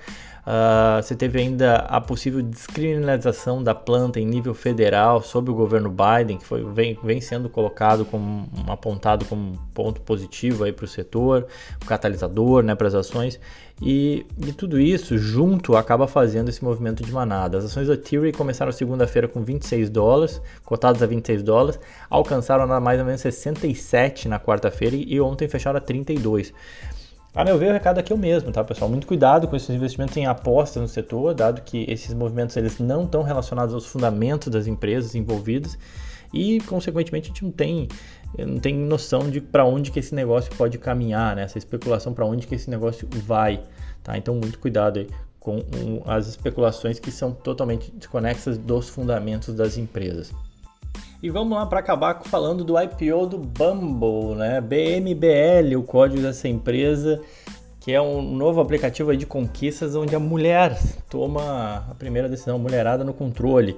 Uh, 0.49 1.03
você 1.03 1.15
teve 1.15 1.39
ainda 1.39 1.77
a 1.77 2.01
possível 2.01 2.41
descriminalização 2.41 3.63
da 3.63 3.75
planta 3.75 4.19
em 4.19 4.25
nível 4.25 4.55
federal 4.55 5.23
sob 5.23 5.51
o 5.51 5.55
governo 5.55 5.91
Biden, 5.91 6.39
que 6.39 6.47
foi, 6.47 6.65
vem, 6.73 6.99
vem 7.05 7.21
sendo 7.21 7.51
colocado 7.51 8.03
como 8.07 8.49
apontado 8.67 9.27
como 9.27 9.43
um 9.43 9.57
ponto 9.75 10.01
positivo 10.01 10.65
para 10.73 10.87
o 10.87 10.89
setor, 10.89 11.47
catalisador 11.87 12.63
né, 12.63 12.75
para 12.75 12.89
as 12.89 12.95
ações. 12.95 13.39
E, 13.83 14.25
e, 14.39 14.51
tudo 14.55 14.81
isso 14.81 15.19
junto 15.19 15.77
acaba 15.77 16.09
fazendo 16.09 16.49
esse 16.49 16.65
movimento 16.65 17.05
de 17.05 17.13
manada. 17.13 17.59
As 17.59 17.67
ações 17.67 17.87
da 17.87 17.97
Theory 17.99 18.33
começaram 18.33 18.73
segunda-feira 18.73 19.29
com 19.29 19.43
26 19.43 19.91
dólares, 19.91 20.41
cotadas 20.65 21.03
a 21.03 21.07
26 21.07 21.43
dólares, 21.43 21.79
alcançaram 22.09 22.67
mais 22.81 22.99
ou 22.99 23.05
menos 23.05 23.21
67 23.21 24.29
na 24.29 24.41
quarta-feira 24.41 24.97
e, 24.97 25.13
e 25.13 25.21
ontem 25.21 25.47
fecharam 25.47 25.77
a 25.77 25.81
32. 25.81 26.55
A 27.35 27.45
meu 27.45 27.59
ver, 27.59 27.71
o 27.71 27.73
recado 27.73 27.99
aqui 27.99 28.13
é 28.13 28.17
o 28.17 28.19
mesmo, 28.19 28.51
tá, 28.51 28.65
pessoal? 28.65 28.91
Muito 28.91 29.07
cuidado 29.07 29.47
com 29.47 29.55
esses 29.55 29.69
investimentos 29.71 30.17
em 30.17 30.27
apostas 30.27 30.83
no 30.83 30.89
setor, 30.89 31.35
dado 31.35 31.61
que 31.63 31.85
esses 31.89 32.13
movimentos 32.15 32.57
eles 32.57 32.79
não 32.79 33.05
estão 33.05 33.23
relacionados 33.23 33.75
aos 33.75 33.87
fundamentos 33.87 34.49
das 34.49 34.67
empresas 34.67 35.15
envolvidas 35.15 35.79
e, 36.33 36.61
consequentemente, 36.63 37.27
a 37.27 37.29
gente 37.29 37.45
não 37.45 37.53
tem, 37.53 37.89
não 38.39 38.59
tem 38.59 38.75
noção 38.75 39.31
de 39.31 39.41
para 39.41 39.65
onde 39.65 39.91
que 39.91 39.99
esse 39.99 40.15
negócio 40.15 40.51
pode 40.57 40.79
caminhar, 40.79 41.37
né? 41.37 41.43
Essa 41.43 41.59
especulação 41.59 42.13
para 42.13 42.25
onde 42.25 42.47
que 42.47 42.55
esse 42.55 42.69
negócio 42.71 43.07
vai, 43.27 43.63
tá? 44.03 44.17
Então, 44.17 44.35
muito 44.35 44.59
cuidado 44.59 44.99
aí 44.99 45.09
com 45.39 45.63
as 46.07 46.27
especulações 46.27 46.99
que 46.99 47.11
são 47.11 47.33
totalmente 47.33 47.91
desconexas 47.93 48.59
dos 48.59 48.89
fundamentos 48.89 49.55
das 49.55 49.79
empresas. 49.79 50.33
E 51.21 51.31
vamos 51.31 51.59
lá 51.59 51.67
para 51.67 51.81
acabar 51.81 52.23
falando 52.23 52.63
do 52.63 52.81
IPO 52.81 53.27
do 53.27 53.39
Bumble, 53.39 54.37
né? 54.37 54.61
BMBL, 54.61 55.77
o 55.77 55.83
código 55.83 56.23
dessa 56.23 56.47
empresa, 56.47 57.21
que 57.81 57.93
é 57.93 58.01
um 58.01 58.23
novo 58.23 58.61
aplicativo 58.61 59.17
de 59.17 59.27
conquistas 59.27 59.97
onde 59.97 60.15
a 60.15 60.21
mulher 60.21 60.79
toma 61.11 61.85
a 61.91 61.95
primeira 61.97 62.29
decisão, 62.29 62.57
mulherada 62.57 63.03
no 63.03 63.13
controle. 63.13 63.77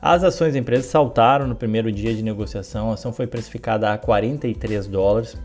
As 0.00 0.24
ações 0.24 0.54
da 0.54 0.58
empresa 0.58 0.88
saltaram 0.88 1.46
no 1.46 1.54
primeiro 1.54 1.92
dia 1.92 2.14
de 2.14 2.22
negociação, 2.22 2.90
a 2.90 2.94
ação 2.94 3.12
foi 3.12 3.26
precificada 3.26 3.92
a 3.92 3.98
43 3.98 4.86
dólares, 4.86 5.36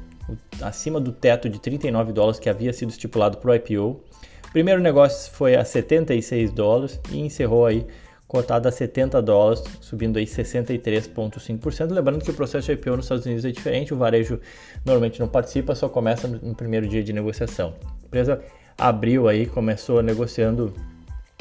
acima 0.62 1.02
do 1.02 1.12
teto 1.12 1.50
de 1.50 1.60
39 1.60 2.14
dólares 2.14 2.40
que 2.40 2.50
havia 2.50 2.72
sido 2.72 2.92
estipulado 2.92 3.40
para 3.40 3.52
o 3.52 3.56
IPO. 3.56 4.02
O 4.48 4.52
primeiro 4.54 4.82
negócio 4.82 5.34
foi 5.34 5.58
a 5.58 5.66
76 5.66 6.54
dólares 6.54 6.98
e 7.12 7.20
encerrou 7.20 7.66
aí 7.66 7.86
cotada 8.30 8.70
a 8.70 8.72
70 8.72 9.20
dólares, 9.24 9.64
subindo 9.82 10.18
aí 10.18 10.26
63,5%. 10.26 11.92
Lembrando 11.92 12.24
que 12.24 12.30
o 12.30 12.34
processo 12.34 12.68
de 12.68 12.74
IPO 12.74 12.96
nos 12.96 13.06
Estados 13.06 13.26
Unidos 13.26 13.44
é 13.44 13.50
diferente, 13.50 13.92
o 13.92 13.98
varejo 13.98 14.40
normalmente 14.86 15.20
não 15.20 15.28
participa, 15.28 15.74
só 15.74 15.90
começa 15.90 16.28
no, 16.28 16.54
primeiro 16.54 16.88
dia 16.88 17.04
de 17.04 17.12
negociação. 17.12 17.74
A 17.84 18.06
empresa 18.06 18.40
abriu 18.78 19.28
aí, 19.28 19.48
começou 19.48 20.04
negociando 20.04 20.72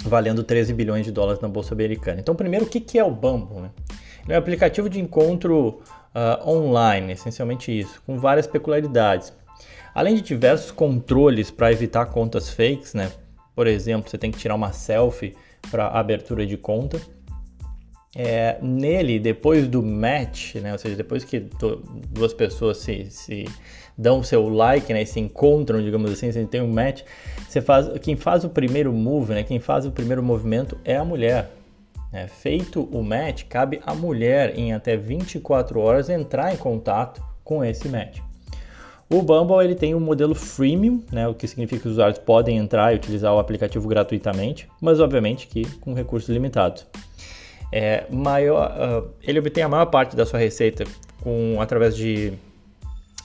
valendo 0.02 0.42
13 0.42 0.72
bilhões 0.72 1.04
de 1.04 1.12
dólares 1.12 1.42
na 1.42 1.48
bolsa 1.48 1.74
americana. 1.74 2.20
Então, 2.20 2.34
primeiro, 2.34 2.64
o 2.64 2.68
que 2.68 2.98
é 2.98 3.04
o 3.04 3.10
Bumble? 3.10 3.60
Né? 3.60 3.70
Ele 4.24 4.32
é 4.32 4.36
um 4.36 4.38
aplicativo 4.38 4.88
de 4.88 4.98
encontro 4.98 5.82
uh, 6.14 6.48
online, 6.48 7.12
essencialmente 7.12 7.78
isso, 7.78 8.00
com 8.06 8.16
várias 8.16 8.46
peculiaridades. 8.46 9.30
Além 9.94 10.14
de 10.14 10.22
diversos 10.22 10.70
controles 10.70 11.50
para 11.50 11.70
evitar 11.70 12.06
contas 12.06 12.48
fakes, 12.48 12.94
né? 12.94 13.12
Por 13.54 13.66
exemplo, 13.66 14.08
você 14.08 14.16
tem 14.16 14.30
que 14.30 14.38
tirar 14.38 14.54
uma 14.54 14.72
selfie 14.72 15.34
para 15.70 15.88
abertura 15.88 16.46
de 16.46 16.56
conta. 16.56 17.00
É, 18.16 18.58
nele, 18.62 19.18
depois 19.18 19.68
do 19.68 19.82
match, 19.82 20.56
né, 20.56 20.72
ou 20.72 20.78
seja, 20.78 20.96
depois 20.96 21.24
que 21.24 21.46
duas 22.10 22.32
pessoas 22.32 22.78
se, 22.78 23.10
se 23.10 23.44
dão 23.96 24.20
o 24.20 24.24
seu 24.24 24.48
like, 24.48 24.92
né, 24.92 25.04
se 25.04 25.20
encontram, 25.20 25.82
digamos 25.82 26.10
assim, 26.10 26.32
você 26.32 26.44
tem 26.46 26.62
um 26.62 26.72
match, 26.72 27.02
você 27.48 27.60
faz, 27.60 27.88
quem 28.00 28.16
faz 28.16 28.44
o 28.44 28.48
primeiro 28.48 28.92
move, 28.92 29.34
né, 29.34 29.42
quem 29.42 29.60
faz 29.60 29.84
o 29.84 29.90
primeiro 29.90 30.22
movimento 30.22 30.78
é 30.84 30.96
a 30.96 31.04
mulher. 31.04 31.50
É, 32.10 32.26
feito 32.26 32.88
o 32.90 33.02
match, 33.02 33.44
cabe 33.44 33.80
à 33.84 33.94
mulher 33.94 34.58
em 34.58 34.72
até 34.72 34.96
24 34.96 35.78
horas 35.78 36.08
entrar 36.08 36.54
em 36.54 36.56
contato 36.56 37.22
com 37.44 37.62
esse 37.62 37.86
match. 37.88 38.20
O 39.10 39.22
Bumble 39.22 39.64
ele 39.64 39.74
tem 39.74 39.94
um 39.94 40.00
modelo 40.00 40.34
freemium, 40.34 41.02
né, 41.10 41.26
o 41.26 41.34
que 41.34 41.48
significa 41.48 41.80
que 41.80 41.88
os 41.88 41.92
usuários 41.92 42.18
podem 42.18 42.58
entrar 42.58 42.92
e 42.92 42.96
utilizar 42.96 43.34
o 43.34 43.38
aplicativo 43.38 43.88
gratuitamente, 43.88 44.68
mas 44.80 45.00
obviamente 45.00 45.46
que 45.46 45.64
com 45.78 45.94
recursos 45.94 46.28
limitados. 46.28 46.86
É, 47.72 48.04
maior, 48.10 48.70
uh, 48.70 49.10
ele 49.22 49.38
obtém 49.38 49.62
a 49.62 49.68
maior 49.68 49.86
parte 49.86 50.14
da 50.14 50.26
sua 50.26 50.38
receita 50.38 50.84
com 51.22 51.56
através 51.60 51.96
de, 51.96 52.34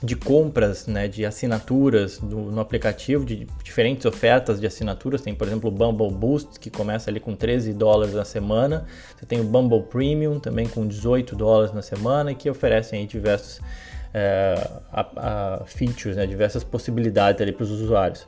de 0.02 0.16
compras, 0.16 0.88
né, 0.88 1.08
de 1.08 1.26
assinaturas 1.26 2.18
do, 2.18 2.38
no 2.38 2.62
aplicativo, 2.62 3.26
de 3.26 3.46
diferentes 3.62 4.06
ofertas 4.06 4.62
de 4.62 4.68
assinaturas. 4.68 5.22
Tem, 5.22 5.36
por 5.36 5.48
exemplo, 5.48 5.70
o 5.70 5.72
Bumble 5.72 6.12
Boost, 6.12 6.60
que 6.60 6.70
começa 6.70 7.10
ali 7.10 7.20
com 7.20 7.36
13 7.36 7.74
dólares 7.74 8.14
na 8.14 8.26
semana. 8.26 8.86
Você 9.18 9.26
tem 9.26 9.40
o 9.40 9.44
Bumble 9.44 9.84
Premium, 9.84 10.40
também 10.40 10.68
com 10.68 10.88
18 10.88 11.36
dólares 11.36 11.74
na 11.74 11.82
semana, 11.82 12.34
que 12.34 12.50
oferecem 12.50 13.00
aí 13.00 13.06
diversos 13.06 13.62
é, 14.14 14.56
a, 14.92 15.62
a 15.62 15.66
features, 15.66 16.16
né, 16.16 16.26
diversas 16.26 16.64
possibilidades 16.64 17.42
ali 17.42 17.52
para 17.52 17.64
os 17.64 17.72
usuários. 17.72 18.28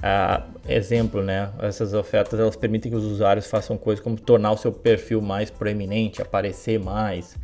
Uh, 0.00 0.42
exemplo, 0.66 1.22
né? 1.22 1.50
Essas 1.60 1.92
ofertas 1.92 2.40
elas 2.40 2.56
permitem 2.56 2.90
que 2.90 2.96
os 2.96 3.04
usuários 3.04 3.46
façam 3.46 3.76
coisas 3.76 4.02
como 4.02 4.16
tornar 4.16 4.52
o 4.52 4.56
seu 4.56 4.72
perfil 4.72 5.20
mais 5.20 5.50
proeminente, 5.50 6.22
aparecer 6.22 6.80
mais. 6.80 7.36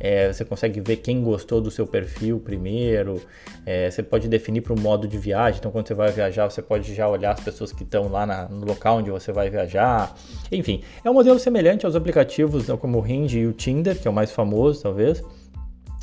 É, 0.00 0.32
você 0.32 0.44
consegue 0.44 0.80
ver 0.80 0.96
quem 0.96 1.22
gostou 1.22 1.60
do 1.60 1.70
seu 1.70 1.86
perfil 1.86 2.40
primeiro. 2.40 3.20
É, 3.66 3.90
você 3.90 4.02
pode 4.02 4.26
definir 4.26 4.62
para 4.62 4.72
o 4.72 4.80
modo 4.80 5.06
de 5.06 5.18
viagem. 5.18 5.58
Então, 5.58 5.70
quando 5.70 5.88
você 5.88 5.94
vai 5.94 6.10
viajar, 6.10 6.48
você 6.48 6.62
pode 6.62 6.94
já 6.94 7.06
olhar 7.06 7.32
as 7.32 7.40
pessoas 7.40 7.72
que 7.72 7.82
estão 7.82 8.08
lá 8.08 8.24
na, 8.24 8.48
no 8.48 8.64
local 8.64 8.98
onde 8.98 9.10
você 9.10 9.30
vai 9.32 9.50
viajar. 9.50 10.16
Enfim, 10.50 10.82
é 11.04 11.10
um 11.10 11.14
modelo 11.14 11.38
semelhante 11.38 11.84
aos 11.84 11.94
aplicativos 11.94 12.68
né, 12.68 12.76
como 12.76 13.02
o 13.02 13.06
Hinge 13.06 13.40
e 13.40 13.46
o 13.46 13.52
Tinder, 13.52 13.98
que 13.98 14.08
é 14.08 14.10
o 14.10 14.14
mais 14.14 14.30
famoso, 14.30 14.82
talvez 14.82 15.22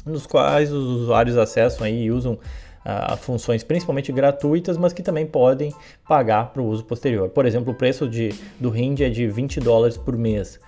nos 0.06 0.28
quais 0.28 0.72
os 0.72 1.02
usuários 1.02 1.38
acessam 1.38 1.86
aí 1.86 2.04
e 2.04 2.12
usam 2.12 2.34
uh, 2.86 3.18
funções 3.18 3.64
principalmente 3.64 4.12
gratuitas, 4.12 4.78
mas 4.78 4.94
que 4.94 5.02
também 5.02 5.26
podem 5.26 5.74
pagar 6.08 6.54
para 6.54 6.62
o 6.62 6.68
uso 6.68 6.86
posterior. 6.86 7.30
Por 7.30 7.46
exemplo, 7.46 7.74
o 7.74 7.76
preço 7.76 8.08
de, 8.08 8.34
do 8.60 8.76
Hinge 8.76 9.04
é 9.04 9.10
de 9.10 9.28
20 9.28 9.60
dólares 9.60 9.98
por 9.98 10.16
mês. 10.16 10.60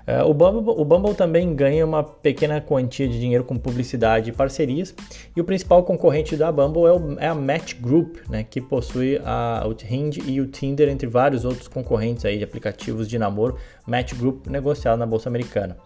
Uh, 0.00 0.28
o, 0.28 0.34
Bumble, 0.34 0.74
o, 0.76 0.84
Bumble, 0.84 1.14
também 1.14 1.54
ganha 1.54 1.86
uma 1.86 2.02
pequena 2.02 2.60
quantia 2.60 3.06
de 3.06 3.20
dinheiro 3.20 3.44
com 3.44 3.56
publicidade 3.56 4.30
e 4.30 4.32
parcerias, 4.32 4.92
e 5.36 5.40
o 5.40 5.44
principal 5.44 5.84
concorrente 5.84 6.36
da 6.36 6.50
Bumble 6.50 6.86
é, 6.86 6.92
o, 6.92 7.18
é 7.20 7.26
a 7.28 7.34
Match 7.34 7.74
Group, 7.74 8.16
né, 8.28 8.42
que 8.42 8.60
possui 8.60 9.20
a, 9.24 9.62
o 9.66 9.76
Hinge 9.88 10.20
e 10.26 10.40
o 10.40 10.46
Tinder, 10.46 10.88
entre 10.88 11.06
vários 11.06 11.44
outros 11.44 11.68
concorrentes 11.68 12.24
aí 12.24 12.38
de 12.38 12.44
aplicativos 12.44 13.06
de 13.06 13.18
namoro, 13.18 13.56
Match 13.86 14.14
Group 14.14 14.46
negociado 14.46 14.98
na 14.98 15.06
Bolsa 15.06 15.28
Americana 15.28 15.76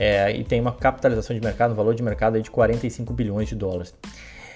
é, 0.00 0.34
e 0.34 0.42
tem 0.42 0.58
uma 0.58 0.72
capitalização 0.72 1.36
de 1.36 1.42
mercado, 1.42 1.72
um 1.72 1.74
valor 1.74 1.94
de 1.94 2.02
mercado 2.02 2.40
de 2.40 2.50
45 2.50 3.12
bilhões 3.12 3.50
de 3.50 3.54
dólares. 3.54 3.94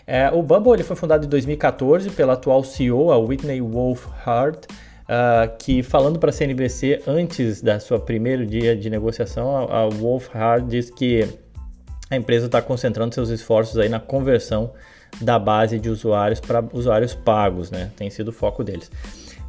É, 0.06 0.30
o 0.30 0.42
Bumble 0.42 0.72
ele 0.72 0.82
foi 0.82 0.96
fundado 0.96 1.26
em 1.26 1.28
2014 1.28 2.08
pela 2.12 2.32
atual 2.32 2.64
CEO, 2.64 3.12
a 3.12 3.18
Whitney 3.18 3.60
Wolf 3.60 4.06
Hart, 4.24 4.64
uh, 4.64 5.54
que 5.58 5.82
falando 5.82 6.18
para 6.18 6.30
a 6.30 6.32
CNBC 6.32 7.02
antes 7.06 7.60
da 7.60 7.78
sua 7.78 8.00
primeiro 8.00 8.46
dia 8.46 8.74
de 8.74 8.88
negociação, 8.88 9.68
a, 9.68 9.80
a 9.80 9.88
Wolf 9.90 10.34
Hart 10.34 10.64
diz 10.64 10.88
que 10.88 11.28
a 12.10 12.16
empresa 12.16 12.46
está 12.46 12.62
concentrando 12.62 13.14
seus 13.14 13.28
esforços 13.28 13.76
aí 13.76 13.90
na 13.90 14.00
conversão 14.00 14.72
da 15.20 15.38
base 15.38 15.78
de 15.78 15.90
usuários 15.90 16.40
para 16.40 16.64
usuários 16.72 17.14
pagos, 17.14 17.70
né? 17.70 17.90
Tem 17.96 18.08
sido 18.08 18.28
o 18.28 18.32
foco 18.32 18.64
deles. 18.64 18.90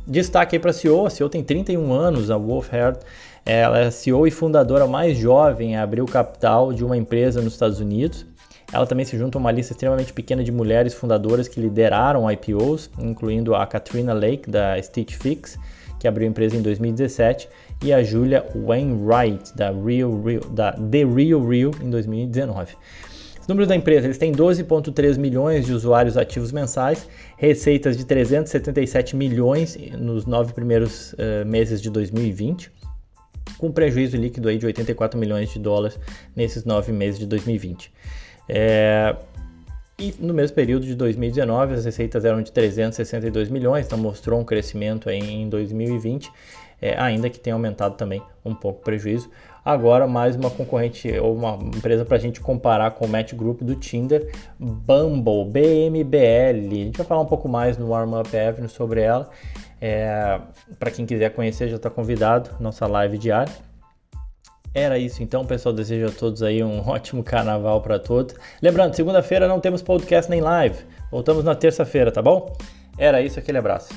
Destaque 0.05 0.58
aí 0.58 0.60
para 0.60 0.71
a 0.71 0.73
CEO, 0.73 1.05
a 1.05 1.10
CEO 1.10 1.29
tem 1.29 1.41
31 1.41 1.91
anos, 1.93 2.29
a 2.29 2.38
Wolf 2.38 2.71
Hart 2.73 2.99
ela 3.45 3.79
é 3.79 3.91
CEO 3.91 4.25
e 4.25 4.31
fundadora 4.31 4.88
mais 4.88 5.15
jovem 5.17 5.75
a 5.75 5.84
abrir 5.84 6.01
o 6.01 6.08
capital 6.08 6.73
de 6.73 6.84
uma 6.84 6.97
empresa 6.97 7.41
nos 7.41 7.53
Estados 7.53 7.79
Unidos. 7.79 8.25
Ela 8.73 8.88
também 8.88 9.05
se 9.05 9.15
junta 9.17 9.38
a 9.38 9.39
uma 9.39 9.51
lista 9.51 9.73
extremamente 9.73 10.12
pequena 10.12 10.43
de 10.43 10.51
mulheres 10.51 10.95
fundadoras 10.95 11.47
que 11.47 11.62
lideraram 11.62 12.29
IPOs, 12.29 12.89
incluindo 12.97 13.53
a 13.53 13.65
Katrina 13.67 14.13
Lake, 14.13 14.49
da 14.49 14.81
Stitch 14.81 15.13
Fix, 15.13 15.60
que 15.99 16.08
abriu 16.08 16.27
a 16.27 16.29
empresa 16.31 16.58
em 16.58 16.62
2017, 16.63 17.47
e 17.84 17.93
a 17.93 18.01
Julia 18.01 18.43
Wainwright, 18.55 19.55
da, 19.55 19.69
Real, 19.69 20.19
Real, 20.23 20.41
da 20.49 20.71
The 20.71 21.05
Real 21.05 21.47
Real, 21.47 21.71
em 21.84 21.89
2019. 21.91 22.75
Os 23.39 23.47
números 23.47 23.67
da 23.67 23.75
empresa, 23.75 24.08
eles 24.08 24.17
têm 24.17 24.31
12,3 24.31 25.19
milhões 25.19 25.67
de 25.67 25.73
usuários 25.73 26.17
ativos 26.17 26.51
mensais, 26.51 27.08
receitas 27.38 27.95
de 27.95 28.03
377 28.03 29.15
milhões 29.15 29.77
nos 29.99 30.25
nove 30.25 30.51
primeiros 30.51 31.13
uh, 31.13 31.45
meses 31.45 31.79
de 31.79 31.91
2020, 31.91 32.71
com 33.58 33.71
prejuízo 33.71 34.17
líquido 34.17 34.49
aí 34.49 34.58
de 34.58 34.65
84 34.65 35.19
milhões 35.19 35.49
de 35.49 35.60
dólares 35.60 35.99
nesses 36.36 36.65
nove 36.65 36.91
meses 36.91 37.19
de 37.19 37.25
2020. 37.25 37.91
É, 38.47 39.15
e 39.97 40.13
no 40.19 40.34
mesmo 40.34 40.55
período 40.55 40.86
de 40.86 40.93
2019, 40.93 41.73
as 41.73 41.86
receitas 41.86 42.25
eram 42.25 42.41
de 42.41 42.51
362 42.51 43.49
milhões, 43.49 43.86
então 43.86 43.97
mostrou 43.97 44.39
um 44.39 44.43
crescimento 44.43 45.10
em 45.10 45.47
2020, 45.47 46.29
é, 46.81 46.99
ainda 46.99 47.29
que 47.29 47.39
tenha 47.39 47.53
aumentado 47.53 47.95
também 47.95 48.21
um 48.43 48.53
pouco 48.53 48.81
o 48.81 48.84
prejuízo. 48.84 49.29
Agora, 49.65 50.06
mais 50.06 50.36
uma 50.36 50.51
concorrente 50.51 51.12
ou 51.17 51.36
uma 51.36 51.56
empresa 51.56 52.06
para 52.06 52.17
a 52.17 52.19
gente 52.19 52.39
comparar 52.39 52.91
com 52.91 53.06
o 53.06 53.10
Match 53.10 53.34
Group 53.34 53.63
do 53.63 53.73
Tinder, 53.73 54.32
Bumble, 54.60 55.43
BMBL. 55.49 56.71
A 56.71 56.86
gente 56.86 56.97
vai 56.97 57.06
falar 57.08 57.21
um 57.21 57.25
pouco 57.25 57.49
mais 57.49 57.75
no 57.75 57.89
Warm 57.89 58.13
Up 58.13 58.38
Avenue 58.38 58.69
sobre 58.69 59.01
ela. 59.01 59.28
É, 59.82 60.39
para 60.78 60.91
quem 60.91 61.04
quiser 61.04 61.32
conhecer, 61.32 61.67
já 61.67 61.78
está 61.78 61.89
convidado, 61.89 62.51
nossa 62.60 62.86
live 62.86 63.17
diária. 63.17 63.51
Era 64.71 64.99
isso 64.99 65.23
então, 65.23 65.43
pessoal. 65.43 65.73
Desejo 65.73 66.10
a 66.10 66.12
todos 66.12 66.43
aí 66.43 66.63
um 66.63 66.82
ótimo 66.88 67.23
carnaval 67.23 67.82
para 67.82 67.97
todos. 67.97 68.36
Lembrando, 68.62 68.93
segunda-feira 68.93 69.47
não 69.47 69.60
temos 69.60 69.82
podcast 69.82 70.30
nem 70.30 70.41
live. 70.41 70.78
Voltamos 71.10 71.43
na 71.43 71.56
terça-feira, 71.56 72.12
tá 72.12 72.21
bom? 72.21 72.56
Era 72.99 73.19
isso, 73.19 73.39
aquele 73.39 73.58
abraço. 73.58 73.89